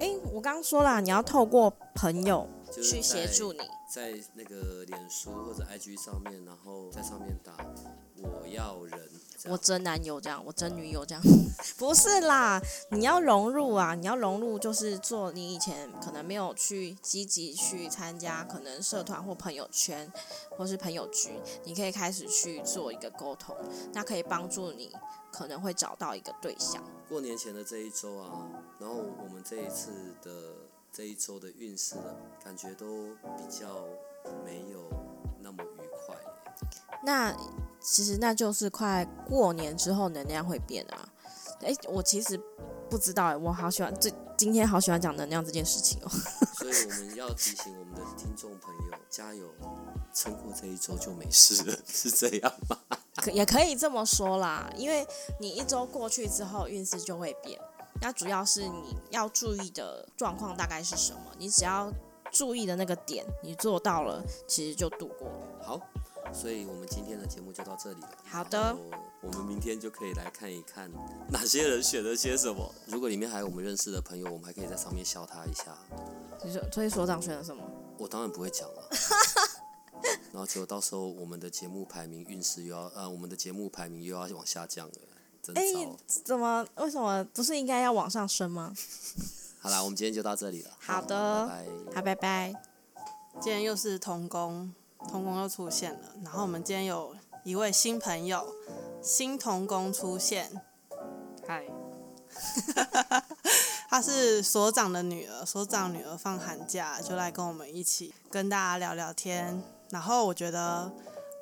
[0.00, 3.60] 哎，我刚刚说了，你要透过朋友就是去协助你。
[3.88, 7.56] 在那个脸书或者 IG 上面，然后在上面打
[8.16, 9.00] 我要人，
[9.44, 11.22] 我真男友这样，我真女友这样，
[11.78, 20.12] 不是啦，你要融入啊，你要融入，就是做你以前可能没有去积极去参加，可能社团或朋友圈
[20.50, 21.30] 或是朋友局，
[21.64, 23.56] 你可以开始去做一个沟通，
[23.94, 24.92] 那可以帮助你
[25.32, 26.82] 可能会找到一个对象。
[27.08, 28.50] 过年前的这一周啊，
[28.80, 30.65] 然后我们这一次的
[30.96, 33.84] 这一周的运势的感觉都比较
[34.42, 34.88] 没有
[35.42, 36.16] 那么愉快。
[37.04, 37.36] 那
[37.78, 41.06] 其实那就是快过年之后能量会变啊。
[41.60, 42.40] 诶，我其实
[42.88, 46.08] 不知道诶，我好喜欢这今天好喜欢讲能量这件事情哦。
[46.56, 49.52] 所以我们要提醒我们的听众朋友，加油，
[50.14, 52.78] 撑过这一周就没事了，是这样吗？
[53.16, 55.06] 可也可以这么说啦，因为
[55.38, 57.60] 你一周过去之后，运势就会变。
[58.00, 61.20] 那主要是你要注意的状况大概是什么？
[61.38, 61.92] 你只要
[62.30, 65.64] 注意的那个点，你做到了，其实就度过了。
[65.64, 65.80] 好，
[66.32, 68.10] 所以我们今天的节目就到这里了。
[68.24, 68.76] 好的
[69.22, 70.90] 我们明天就可以来看一看
[71.30, 72.72] 哪些人选了些什么。
[72.86, 75.76] 如果里面还有我们认识的朋友，我们还可以在上面笑他一下。
[76.44, 77.62] 你说，所以所长选了什么？
[77.98, 78.88] 我当然不会讲了。
[80.32, 84.94] 然后结果到时候我们的节目排名运势又要呃，我们的节目排名又要往下降了，
[85.54, 85.96] 真哎、糟。
[86.24, 86.66] 怎么？
[86.76, 88.72] 为什么不是应该要往上升吗？
[89.60, 90.70] 好啦，我们今天就到这里了。
[90.78, 91.94] 好的拜拜。
[91.94, 92.54] 好，拜拜。
[93.40, 94.72] 今天又是童工，
[95.08, 96.00] 童工又出现了。
[96.22, 98.46] 然后我们今天有一位新朋友，
[99.02, 100.50] 新童工出现。
[101.46, 101.66] 嗨，
[103.90, 109.62] 她是所长的女儿，所长女儿放寒假就来跟我们一起跟大家聊聊天。
[109.90, 110.90] 然后我觉得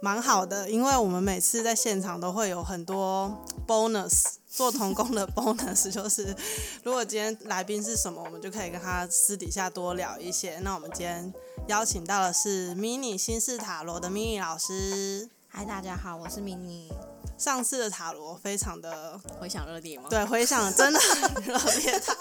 [0.04, 3.34] 蛮好的，因为我们每次在现场都会有很多
[3.66, 6.36] bonus，做童工的 bonus 就是
[6.82, 10.58] 如果今天来宾是什么，我们就可以跟他私底下多聊一些。
[10.58, 11.32] 那我们今天
[11.68, 15.26] 邀请到的是 mini 新式塔罗的 mini 老师。
[15.48, 16.92] 嗨，大家好，我是 mini。
[17.38, 20.08] 上次的塔罗非常的回响热烈吗？
[20.10, 22.14] 对，回响真的很热烈， 他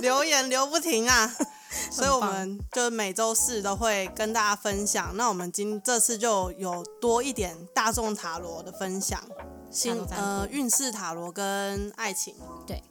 [0.00, 1.34] 留言留不停啊。
[1.90, 5.16] 所以我们就每周四都会跟大家分享。
[5.16, 9.22] 那我们今这次就有多一点大众塔罗的分享，
[9.70, 12.34] 新塔罗占卜呃运势塔罗跟爱情。
[12.66, 12.82] 对，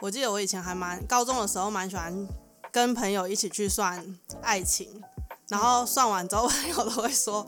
[0.00, 2.28] 我记得我以前还蛮高中的时候蛮喜欢
[2.72, 4.04] 跟朋友一起去算
[4.42, 5.02] 爱情，
[5.48, 7.46] 然后算完之后 朋友都会说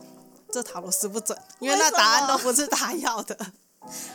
[0.51, 3.37] 这塔罗师不准，因为那答案都不是他要的。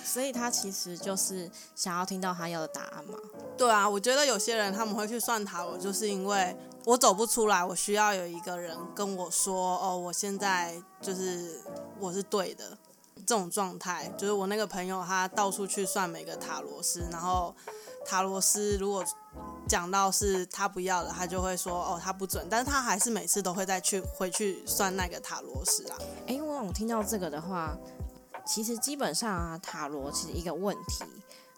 [0.03, 3.17] 所以他其实就是想要听到他要的答案嘛。
[3.57, 6.55] 对啊，我觉得有些人他们会去算塔罗，就是因为
[6.86, 11.62] 我走不出来，我需要有一个人跟我说，哦，我现在就是
[11.99, 12.77] 我是对的
[13.25, 14.12] 这种状态。
[14.17, 17.55] 就是我那个朋友，他到处去算每个塔罗师，然后
[18.05, 19.03] 塔罗师如果
[19.67, 25.97] 讲到是他不要的，他就会说，哦，他不准，但是他还是每次都会再去回去算那个塔罗师啊。
[26.27, 27.77] 诶，我我听到这个的话，
[28.45, 31.03] 其实基本上啊，塔罗其实一个问题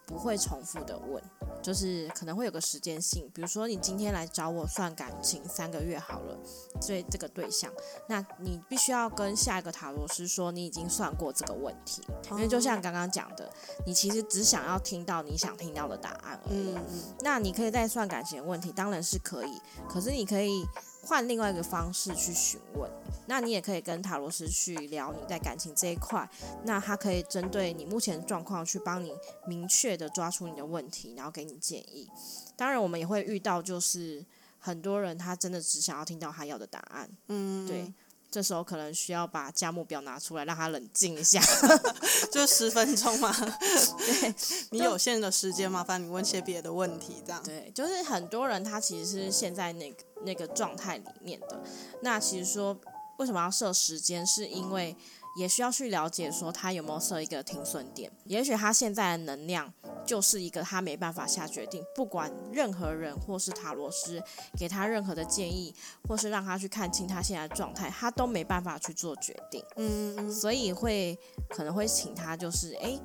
[0.05, 1.23] 不会重复的问，
[1.63, 6.37] 就是可能会有个时间性，比如说你今天来找我算感情三个月好了，
[6.79, 7.71] 所以这个对象，
[8.07, 13.51] 那你必须要跟下一个塔罗师说你已经算过这个问题，因为就像刚刚讲的，
[13.87, 16.75] 你其实只想要听到你想听到的答案而已。
[16.75, 20.63] 嗯嗯，那你可以再算感情的问题，当然是可以，可是你可以
[21.05, 22.89] 换另外一个方式去询问。
[23.27, 26.29] 那你也可以跟塔罗师去聊你在感情这一块，
[26.63, 29.11] 那他可以针对你目前的状况去帮你
[29.47, 32.07] 明确的抓出你的问题，然后给你建议。
[32.55, 34.23] 当然，我们也会遇到就是
[34.59, 37.91] 很多人他真的只想要听到他要的答案，嗯，对。
[38.35, 41.41] 这时候可能需要把价目表拿出来，让他冷静一下。
[42.29, 43.33] 就十分钟嘛。
[43.97, 44.35] 对
[44.71, 47.41] 你有限的时间，麻烦你问些别的问题，这样。
[47.43, 51.63] 对，就是很多人他其实是现在那个那个状态里面的。
[52.01, 52.77] 那其实说
[53.19, 54.93] 为什么要设时间，是因为
[55.35, 58.11] 也需要去了解说他有没有设一个停损点。
[58.25, 59.71] 也许他现在的能量
[60.05, 64.21] 就是一个他没办法下决定，不管任何人或是塔罗师
[64.57, 65.73] 给他任何的建议，
[66.07, 69.63] 或是让他去看清他现在的状态，他都没办法去做决定。
[69.75, 71.17] 嗯嗯所以会
[71.49, 72.99] 可能会请他就是，诶，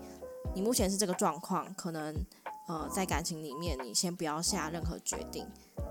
[0.55, 2.15] 你目前是这个状况，可能
[2.71, 5.45] 呃在感情里面你先不要下任何决定，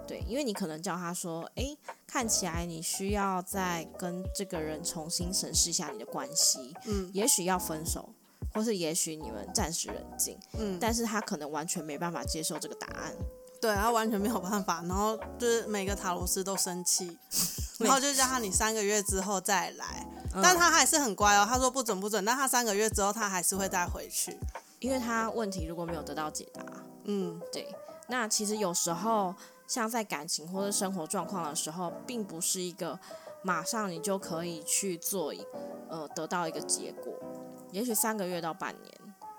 [0.08, 8.08] 对，因为你可能叫他说，诶，看起来你需要再跟这个人重新审视一下你的关系，嗯也许要分手，
[8.54, 13.14] 或是也许你们暂时冷静，嗯，但是他可能完全没办法接受这个答案。
[13.62, 17.18] 对他完全没有办法，然后就是每个塔罗斯都生气，
[17.80, 24.40] 然后就叫他你三个月之后再来，嗯但他还是很乖哦，他说不准不准，但他三个月之后他还是会再回去，
[24.80, 26.64] 因为他问题如果没有得到解答，
[27.04, 27.40] 嗯。
[27.52, 27.68] 对，
[28.08, 29.36] 那其实有时候
[29.68, 33.00] 像在感情或者生活状况的时候，并不是一个
[33.44, 35.46] 马上你就可以去做一
[35.90, 37.14] 呃得到一个结果，
[37.72, 38.94] 也许三个月到半年，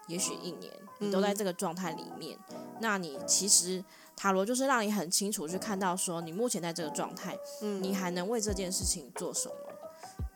[0.09, 2.38] 也许一年，你都在这个状态里面，
[2.81, 3.85] 那你其实
[4.16, 9.55] 塔罗就是让你很清楚去看到说你目前在这个状态，嗯，你还能为这件事情做什么。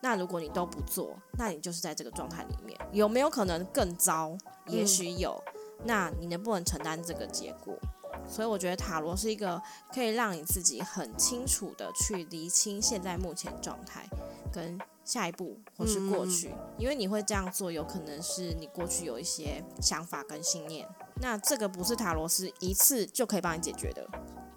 [0.00, 4.36] 那如果你都不做，那你就是在这个状态里面，有没有可能更糟？
[4.68, 5.42] 也许有。
[5.84, 7.76] 那你能不能承担这个结果？
[8.28, 9.60] 所以我觉得塔罗是一个
[9.92, 14.08] 可以让你自己很清楚的去厘清现在目前状态
[14.52, 20.88] 跟下一步或是过去，因为你会这样做，有可能是你过去有一些想法跟信念。
[21.20, 24.08] 那这个不是塔罗斯一次就可以帮你解决的，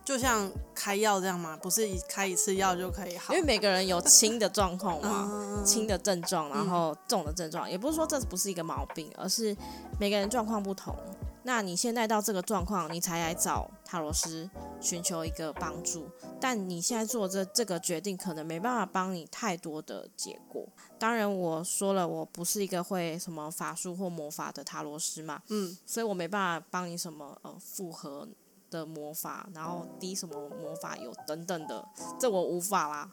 [0.07, 5.29] 就像开药这样嘛，不是一开一次药就可以好因为，每个人有轻的状况嘛。
[5.29, 9.53] 嗯轻的症状，然后重的症状，也不是说这不是一个毛病，而是
[9.99, 10.95] 每个人状况不同。
[11.43, 16.07] 那你现在到这个状况，你才来找塔罗师寻求一个帮助，
[16.39, 20.65] 但你现在做这这个决定，可能没办法帮你太多的结果。
[20.97, 28.25] 当然，我说了，我不是一个会什么法术或魔法的塔罗师嘛，嗯，所以我没办法帮你什么呃复合
[28.69, 31.87] 的魔法，然后滴什么魔法油等等的，
[32.19, 33.11] 这我无法啦。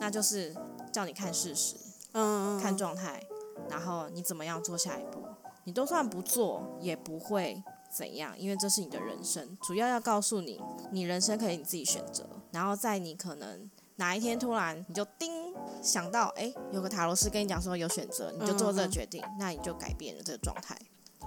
[0.00, 0.54] 那就是
[0.92, 1.76] 叫你看事实，
[2.12, 3.22] 嗯，看状态，
[3.68, 5.22] 然后你怎么样做下一步。
[5.64, 9.56] 你都算不做，也不会怎样，因为这是你的人生。
[9.62, 12.28] 主要要告诉你，你人生可以你自己选择。
[12.50, 20.76] 然后在你可能哪一天突然你就叮想到，哎，有个塔罗师跟你讲说有选择，你就做这个决定，那你就改变了这个状态。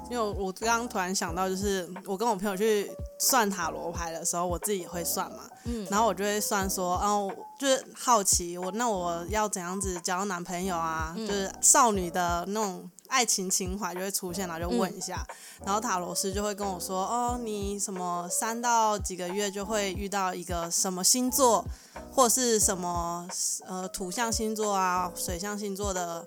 [0.09, 15.65] 因为我刚刚突然想到，就是我跟我朋友去算塔罗牌的时候，我自己也会算嘛，嗯然后我就会算说，哦，就是好奇我那我要怎样子交男朋友啊，嗯就是少女的那种爱情情怀就会出现了，就问一下，嗯。
[15.65, 21.65] 然后塔罗师就会跟我说，哦，你什么三到几个月就会遇到一个什么星座，
[22.11, 23.27] 或是什么
[23.67, 26.25] 呃土象星座啊、水象星座的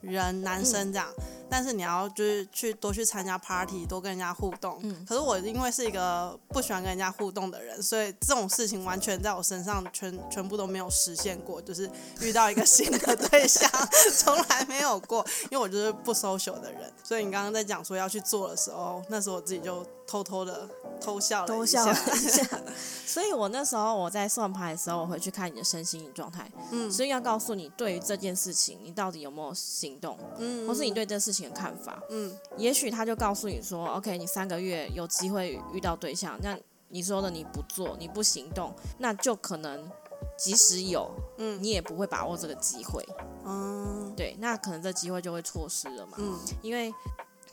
[0.00, 1.08] 人男生这样。
[1.50, 4.78] 但是你要就是去多去参加 party，多跟人家互动。
[4.82, 13.70] 嗯可是我因为是一个不喜欢跟人家互动的人，所以这种事情完全在我身上全全部都没有实现过，就是遇到一个新的对象，
[14.14, 15.24] 从来没有过。
[15.44, 20.68] 因为我就是不 social 的人，所以你刚刚在讲说要去做的时候，那时候我自己就偷偷的
[21.00, 22.16] 偷笑了一下偷笑了。
[22.16, 22.60] 一下。
[23.06, 32.02] 所以我那时候我在算牌的时候，我会去看你的身心灵状态，嗯所以要告诉你对于这件事情，你到底有没有行动，嗯或是你对这事情的看法。
[32.10, 39.90] 嗯也许他就告诉你说，OK，你三个月有机会遇到对象，那你说的你不做，你不行动，那就可能
[40.38, 43.06] 即使有，嗯你也不会把握这个机会。
[43.44, 46.16] 嗯对，那可能这机会就会错失了嘛。
[46.18, 46.92] 嗯因为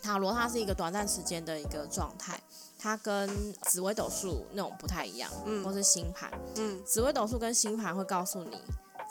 [0.06, 2.40] 塔罗它是一个短暂时间的一个状态，
[2.78, 3.28] 它跟
[3.64, 6.32] 紫微斗数那种不太一样，嗯或是星盘。
[6.58, 8.62] 嗯紫微斗数跟星盘会告诉你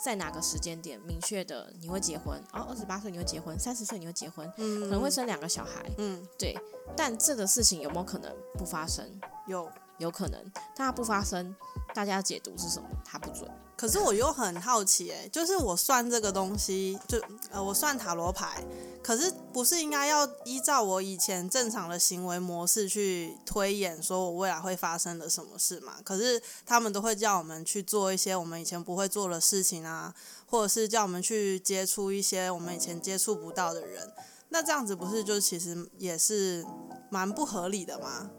[0.01, 6.57] 在哪个时间点明确的你会结婚，哦，二十八岁你会结婚，三十岁你会结婚，嗯，可能会生两个小孩，嗯对。
[6.95, 9.05] 但这个事情有没有可能不发生？
[9.47, 9.69] 有。
[9.97, 11.55] 有可能，但它不发生，
[11.95, 12.89] 大家解读是什么？
[13.05, 13.49] 它不准。
[13.77, 18.61] 可是我又很好奇、哎，就是我算这个东西，就呃，我算塔罗牌，
[19.01, 25.95] 可是不是应该要依照我以前正常的行为模式去推演，说我未来会发生的什么事嘛？
[26.03, 30.13] 可是他们都会叫我们去做一些我们以前不会做的事情啊，
[30.45, 34.11] 或者是叫我们去接触一些我们以前接触不到的人。
[34.49, 36.65] 那这样子不是就其实也是
[37.09, 38.29] 蛮不合理的吗？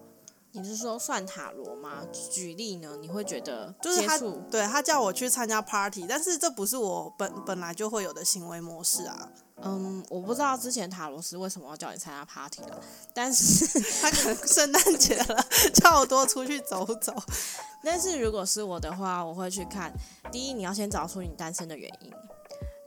[0.57, 2.03] 你是说算塔罗吗？
[2.31, 2.97] 举例呢？
[3.01, 4.19] 你会觉得就是他
[4.51, 9.29] 对他叫我去参加 party，但是这不是我本本来就会有的行为模式啊。
[9.63, 12.81] 嗯，我不知道之前塔罗斯为什么要叫你参加 party 了，
[13.15, 13.67] 但是
[14.01, 17.15] 他可能圣诞节了，叫我多出去走走。
[17.83, 19.93] 但是如果是我的话，我会去看。
[20.33, 22.13] 第一，你要先找出你单身的原因。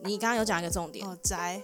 [0.03, 1.61] 你刚刚有讲一个重点，哦，宅，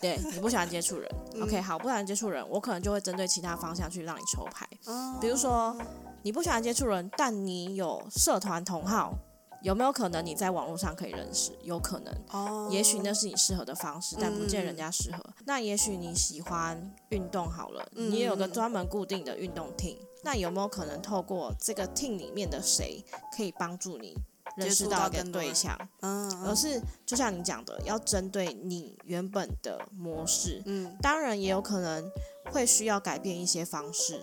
[0.00, 1.10] 对你不喜欢接触人。
[1.34, 4.68] 嗯 OK，好，不喜欢接触人，我可能就会针对其他方向去让你抽牌。
[4.86, 5.76] 哦比如说，
[6.22, 9.14] 你不喜欢接触人，但你有社团同好，
[9.62, 11.50] 有没有可能你在网络上可以认识？
[11.62, 12.14] 有可能。
[12.30, 15.24] 哦，也许那是你适合的方式，但不见嗯人家适合。
[15.44, 23.04] 那也许你喜欢运动好了，嗯你也有个专门固定的运动 team，那有没有可能透过这个 team 里面的谁
[23.36, 24.16] 可以帮助你
[24.56, 30.62] 认识到一个对象，嗯，而是就像你讲的，要针对你原本的模式。
[30.66, 32.10] 嗯，当然也有可能
[32.52, 34.20] 会需要改变一些方式。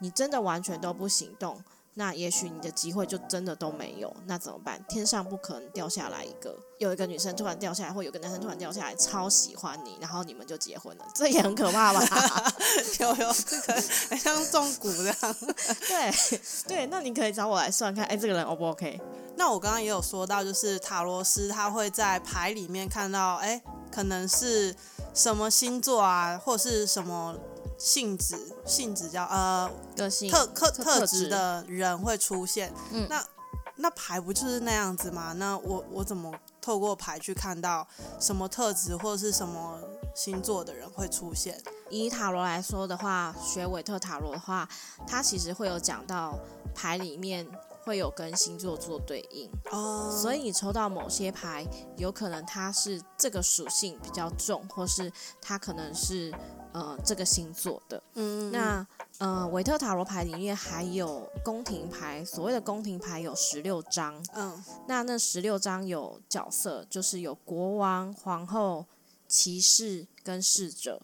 [0.00, 1.62] 你真的完全都不行动，
[1.94, 4.14] 那也许你的机会就真的都没有。
[4.26, 4.84] 那怎么办？
[4.88, 12.00] 天上不可能掉下来一个，有一个女生突然掉下来，或有个男生突然掉下来，超喜欢你，然后你们就结婚了， 这也很可怕吧？
[13.00, 13.74] 有有，这个
[14.10, 15.36] 很像中蛊这样。
[15.88, 16.12] 对
[16.66, 19.00] 对，那你可以找我来算看，哎，这个人 O 不 OK？
[19.36, 23.60] 那我刚刚也有说到，就是塔罗师他会在牌里面看到，哎，
[23.90, 24.74] 可能是
[25.12, 27.36] 什么星座啊，或是什么
[27.78, 32.72] 性质，性质叫呃个性特特特质的人会出现。
[32.92, 33.24] 嗯那
[33.76, 35.32] 那牌不就是那样子吗？
[35.32, 36.32] 那我我怎么
[36.64, 37.86] 透过牌去看到
[38.18, 39.78] 什么特质或者是什么
[40.14, 41.60] 星座的人会出现？
[41.90, 44.66] 以塔罗来说的话，学韦特塔罗的话，
[45.06, 46.38] 它其实会有讲到
[46.74, 47.46] 牌里面
[47.84, 51.66] 会有跟星座做对应，哦，所以你抽到某些牌，
[51.98, 56.32] 有可能它是这个属性比较重，或是它可能是
[56.72, 58.02] 呃这个星座的。
[58.14, 58.86] 嗯，那
[59.18, 64.64] 呃维特塔罗牌里面还有宫廷牌，所谓的宫廷牌有十六张，嗯。
[64.88, 68.86] 那那十六张有角色，就是有国王、皇后、
[69.28, 71.02] 骑士跟侍者，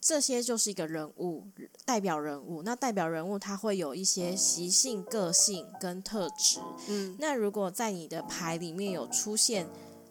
[0.00, 1.44] 这些就是一个人物
[1.84, 2.62] 代表人物。
[2.62, 6.58] 那代表人物他会有一些习性、个性跟特质。
[6.88, 9.68] 嗯那如果在你的牌里面有出现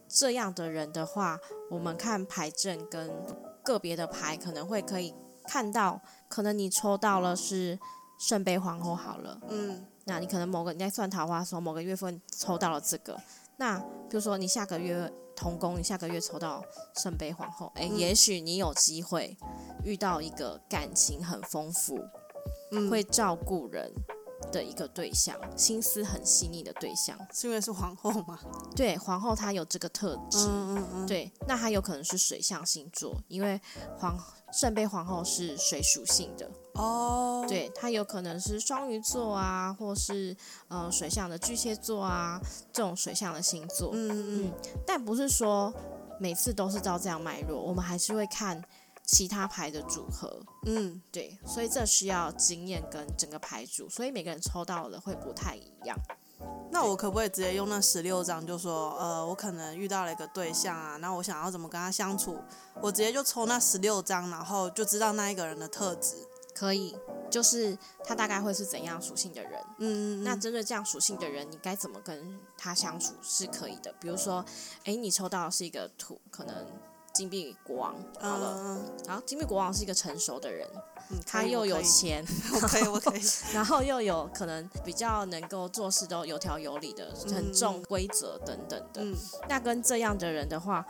[0.07, 3.11] 这样的人的话，我们看牌阵跟
[3.63, 5.13] 个别的牌可能会可以
[5.45, 7.77] 看到，可能你抽到了是
[8.19, 9.41] 圣杯皇后好了。
[9.49, 13.19] 嗯那你可能某个你在算桃花的时候，某个月份抽到了这个，
[13.59, 13.77] 那
[14.09, 16.63] 比如说你下个月同工，你下个月抽到
[16.95, 19.37] 圣杯皇后，诶，嗯也许你有机会
[19.83, 21.99] 遇到一个感情很丰富、
[22.71, 23.91] 嗯，会照顾人
[24.51, 27.17] 的一个对象，心思很细腻的对象。
[27.33, 28.39] 是因为是皇后吗？
[28.75, 33.59] 对，皇后她有这个特质，嗯嗯嗯，对，那她有可能是水象星座，因为
[33.97, 34.17] 皇
[34.53, 36.49] 圣杯皇后是水属性的。
[36.79, 40.35] 哦，，对，它有可能是双鱼座啊，或是
[40.69, 42.39] 呃水象的巨蟹座啊，
[42.71, 43.91] 这种水象的星座。
[43.93, 44.53] 嗯嗯
[44.87, 45.73] 但不是说
[46.21, 48.63] 每次都是照这样脉络，我们还是会看
[49.03, 50.41] 其他牌的组合。
[50.67, 55.97] 嗯对，所以这需要经验跟整个牌组，所以每个人抽到的会不太一样。
[56.39, 62.37] 嗯，那我可不可以直接用那十六张，就说呃，我可能遇到了一个对象啊，然后我想要怎么跟他相处，
[62.81, 66.15] 我直接就抽那十六张，然后就知道那一个人的特质。
[66.59, 66.93] 可以，
[67.29, 69.51] 就是他大概会是怎样属性的人。
[69.77, 73.93] 嗯，那针对这样属性的人，你该怎么跟他相处是可以的。
[73.99, 74.43] 比如说，
[74.83, 76.53] 诶，你抽到的是一个土，可能
[77.13, 80.67] 金币国王好了，嗯，然后金币国王是一个成熟的人，
[81.11, 83.21] 嗯他又有，钱， 我可以，我可以，
[83.53, 89.01] 然后又有可能比较能够做事都有条有理的，很重规则等等的。
[89.01, 89.15] 嗯
[89.47, 90.85] 那跟这样的人的话，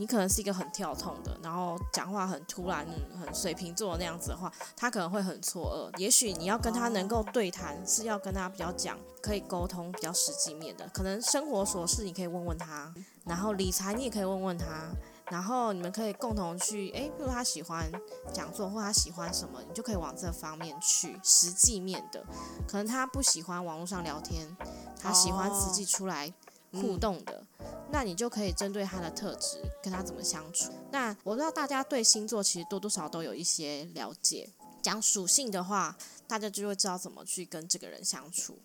[0.00, 5.98] 你可能是一个很跳痛的，然后讲话很突然、嗯很水瓶座那样子的话，他可能会很错愕。
[5.98, 10.88] 也许你要跟他能够对谈，是要跟他比较讲，可以沟通比较实际面的。
[10.94, 12.90] 可能生活琐事你可以问问他，
[13.26, 14.90] 然后理财你也可以问问他，
[15.30, 17.92] 然后你们可以共同去，诶，比如他喜欢
[18.32, 22.24] 讲座或他喜欢什么，你就可以往这方面去实际面的。
[22.66, 24.56] 可能他不喜欢网络上聊天，
[24.98, 26.32] 他喜欢实际出来
[26.72, 27.46] 互动的。
[27.92, 30.72] 那你就可以针对他的特质跟他怎么相处。
[30.92, 34.50] 那我知道大家对星座其实多多少少都有一些了解。
[34.82, 35.96] 讲属性的话，
[36.26, 38.58] 大家就会知道怎么去跟这个人相处。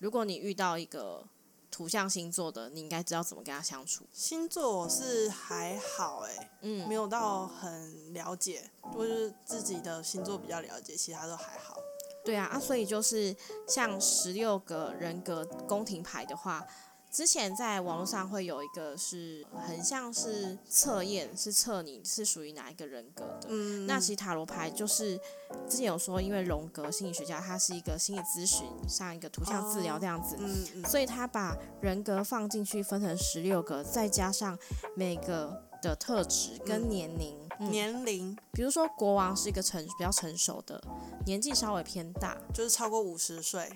[0.00, 1.24] 如果你遇到一个
[1.70, 4.04] 土象星座的，你应该知道怎么跟他相处。
[4.12, 11.76] 星座我是还好哎、嗯没，有到很了解，我就是自己的星座比较了解，其他都还好。
[12.24, 13.34] 对啊，啊，所以就是
[13.68, 16.66] 像十六个人格宫廷牌的话，
[17.12, 23.48] 之前在网络上会有一个是很像是测验，是测你是属于哪一个人格的。
[23.48, 25.20] 嗯，那其实塔罗牌就是
[25.68, 34.58] 之前有说，因为荣格心理学家他是一个心理咨询，像一个图像治疗这样子，嗯嗯所以他把人格放进去分成十六个，再加上
[34.96, 37.36] 每个的特质跟年龄。
[37.58, 40.82] 嗯，年龄比如说国王是一个成比较成熟的，
[41.26, 43.70] 年纪稍微偏大，就是超过五十岁。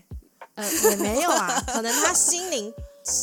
[0.54, 2.72] 呃，也没有啊，可能他心灵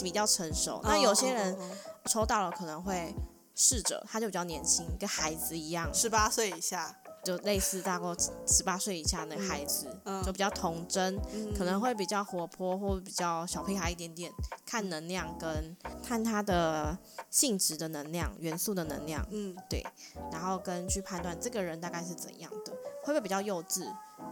[0.03, 0.79] 比较成熟。
[0.83, 1.69] 那有些人哦
[2.05, 3.13] 抽到了可能会
[3.55, 8.15] 试着，他就比较年轻，跟孩子一样，十八岁以下，就类似大过
[8.45, 11.53] 十八岁以下的孩子，嗯就比较童真，嗯。
[11.57, 14.31] 可能会比较活泼或比较小屁孩一点点。
[14.65, 16.97] 看能量跟看他的
[17.29, 19.55] 性质的能量、元素的能量，嗯。
[19.69, 19.85] 对。
[20.31, 22.71] 然后跟去判断这个人大概是怎样的，
[23.03, 23.87] 会不会比较幼稚，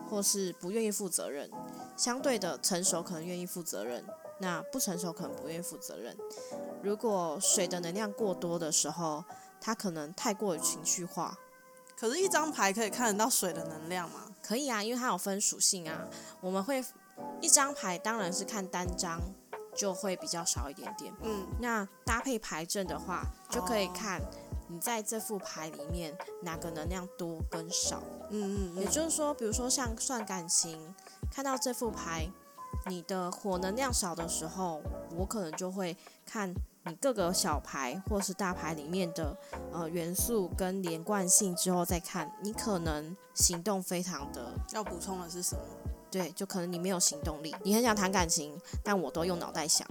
[0.10, 1.49] 或是不愿意负责任？
[1.95, 4.04] 相对的成熟可能愿意负责任，
[4.41, 6.17] 那不成熟可能不愿意负责任。
[6.81, 9.23] 如果水的能量过多的时候，
[9.61, 11.37] 他可能太过于情绪化。
[11.95, 14.27] 可是，一张牌可以看得到水的能量吗？
[14.41, 16.07] 可以啊，因为它有分属性啊。
[16.41, 16.83] 我们会
[17.39, 19.21] 一张牌当然是看单张，
[19.75, 21.13] 就会比较少一点点。
[21.21, 24.19] 嗯，那搭配牌阵的话，就可以看
[24.67, 28.01] 你在这副牌里面哪个能量多跟少。
[28.31, 30.95] 嗯嗯嗯，也就是说，比如说像算感情，
[31.31, 32.27] 看到这副牌，
[32.88, 34.82] 你的火能量少的时候，
[35.15, 36.53] 我可能就会看
[36.86, 39.38] 你各个小牌或是大牌里面的
[39.71, 45.61] 呃元素跟连贯性之后再看，你可能行动非常的要补充的是什么？
[46.09, 49.88] 对，就可能你没有行动力，你很想谈感情，但我都用脑袋想。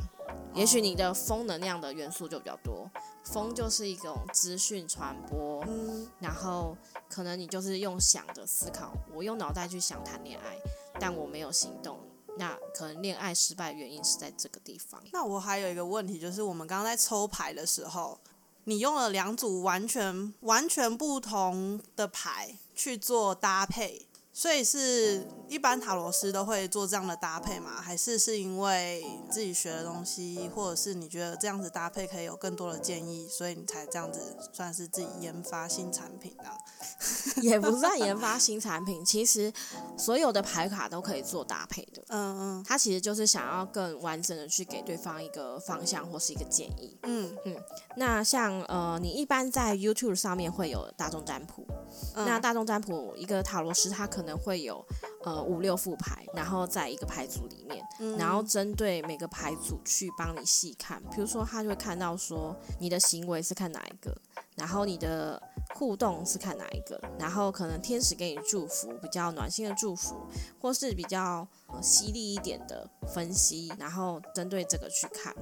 [0.53, 2.91] 也许你的风能量的元素就比较多，
[3.24, 6.76] 风就是一种资讯传播，嗯，然后
[7.09, 10.57] 可能你就是用想的思考，我用脑袋去想谈恋爱，
[10.99, 11.99] 但我没有行动，
[12.41, 15.01] 那可能恋爱失败原因是在这个地方。
[15.12, 18.18] 那我还有一个问题，就是我们刚刚在抽牌的时候，
[18.64, 24.09] 你用了两组完全完全不同的牌去做搭配，
[24.41, 27.72] 所以是一般塔罗师都会做这样的搭配吗？
[27.78, 36.57] 还是是因为自己学的东西，或者是你觉得这样子搭配可以有更多的建议，所以你才这样子算是自己研发新产品啊？
[37.43, 39.53] 也不算研发新产品，其实
[39.99, 42.03] 所有的牌卡都可以做搭配的。
[42.09, 46.97] 嗯嗯它其实就是想要更完整的去给对方一个方向或是一个建议。
[47.03, 47.55] 嗯嗯
[47.97, 51.66] 那像呃，你一般在 YouTube 上面会有大众占卜，
[52.14, 54.85] 嗯，那大众占卜一个塔罗师他可能会有
[55.24, 61.03] 呃五六副牌，然后在一个牌组里面，嗯然后针对每个牌组去帮你细看。
[61.11, 64.16] 比如说，他就会看到说你的行为是看哪一个，
[64.57, 65.41] 然后你的
[65.74, 70.16] 互动是看哪一个，然后可能天使给你祝福，比较暖心的祝福，
[70.61, 75.35] 或是比较、呃、犀利一点的分析，然后针对这个去看。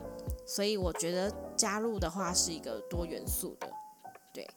[0.47, 3.71] 所以我觉得加入的话是一个多元素的。
[4.33, 4.49] 对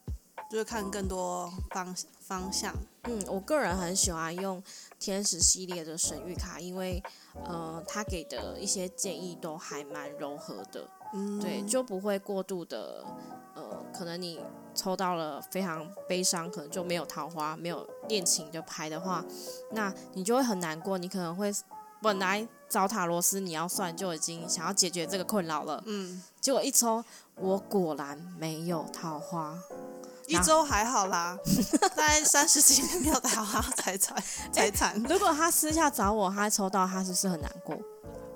[0.49, 1.95] 就是看更多方
[2.31, 2.73] 方向。
[3.03, 4.63] 嗯，我个人很喜欢用
[4.97, 7.03] 天使系列的神谕卡，因为
[7.45, 13.03] 呃，他给的一些建议都还蛮柔和的，嗯，对，就不会过度的
[13.53, 14.39] 呃，可能你
[14.73, 19.25] 抽到了非常悲伤，可能就没有桃花、没有恋情的牌的话，
[19.71, 21.51] 那你就会很难过，你可能会
[22.01, 27.03] 本来找塔罗斯你要算就已经想要解决这个困扰了，嗯，结果一抽，
[27.35, 29.59] 我果然没有桃花。
[30.31, 31.37] 一周还好啦，
[31.95, 34.15] 大概三十几天没有桃花才惨
[34.51, 34.97] 才惨。
[35.09, 37.77] 如果他私下找我，他抽到，他是不是很难过？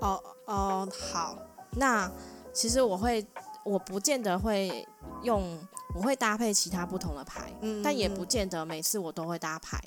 [0.00, 1.38] 哦哦，好，
[1.72, 2.10] 那
[2.52, 3.26] 其实我会，
[3.64, 4.86] 我不见得会
[5.22, 5.58] 用，
[5.94, 9.80] 我会搭配其他不同的牌，嗯，但也不见得每次我都会搭牌，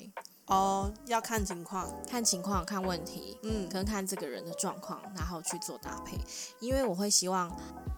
[0.46, 6.18] 哦，要看情况，看情况、看问题，嗯跟看这个人的状况，然后去做搭配。
[6.58, 7.48] 因为我会希望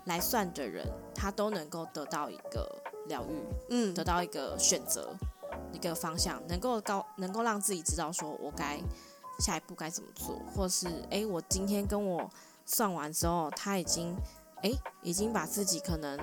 [0.04, 3.36] 来算的人，他都能够得到一个疗愈，
[3.68, 5.16] 嗯得到一个选择，
[5.72, 8.80] 一个方向，能够高，能够让自己知道说我该
[9.38, 12.30] 下一步该怎么做，或是诶，我今天跟我
[12.64, 14.14] 算完之后，他已经
[14.62, 14.72] 诶，
[15.02, 16.18] 已经把自己可能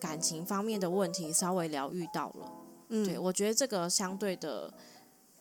[0.00, 2.52] 感情方面的问题稍微疗愈到了。
[2.88, 4.72] 嗯，对，我觉得这个相对的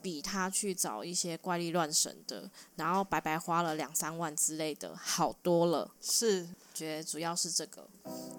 [0.01, 5.91] 比他去找一些怪力乱神的，然后白白花了两三万之类的好多了。
[6.01, 6.47] 是，
[6.81, 7.87] 觉主要是这个。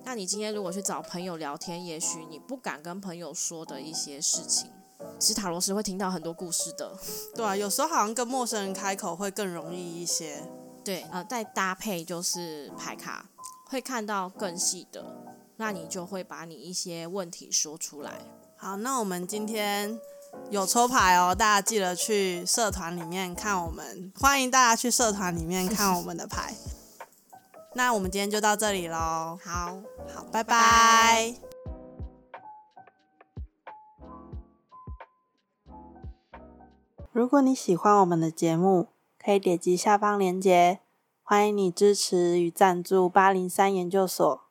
[0.05, 4.69] 那你今天如果去找朋友聊天，也许你不敢跟朋友说的一些事情，
[5.19, 6.93] 其实塔罗师会听到很多故事的。
[7.37, 10.43] 对啊，有时候好像跟陌生人开口会更容易一些。
[10.85, 13.25] 对，呃，再搭配就是牌卡，
[13.67, 15.05] 会看到更细的，
[15.57, 18.11] 那你就会把你一些问题说出来。
[18.57, 19.97] 好，那我们今天
[20.51, 26.53] 有抽牌哦，大家记得去社团里面看我们，欢迎大家去社团里面看我们的牌。
[27.75, 29.83] 那我们今天就到这里喽，好，
[30.15, 31.35] 好，拜拜拜。
[37.13, 38.89] 如果你喜欢我们的节目，
[39.23, 40.81] 可以点击下方链接，
[41.23, 44.41] 欢迎你支持与赞助八零三研究所。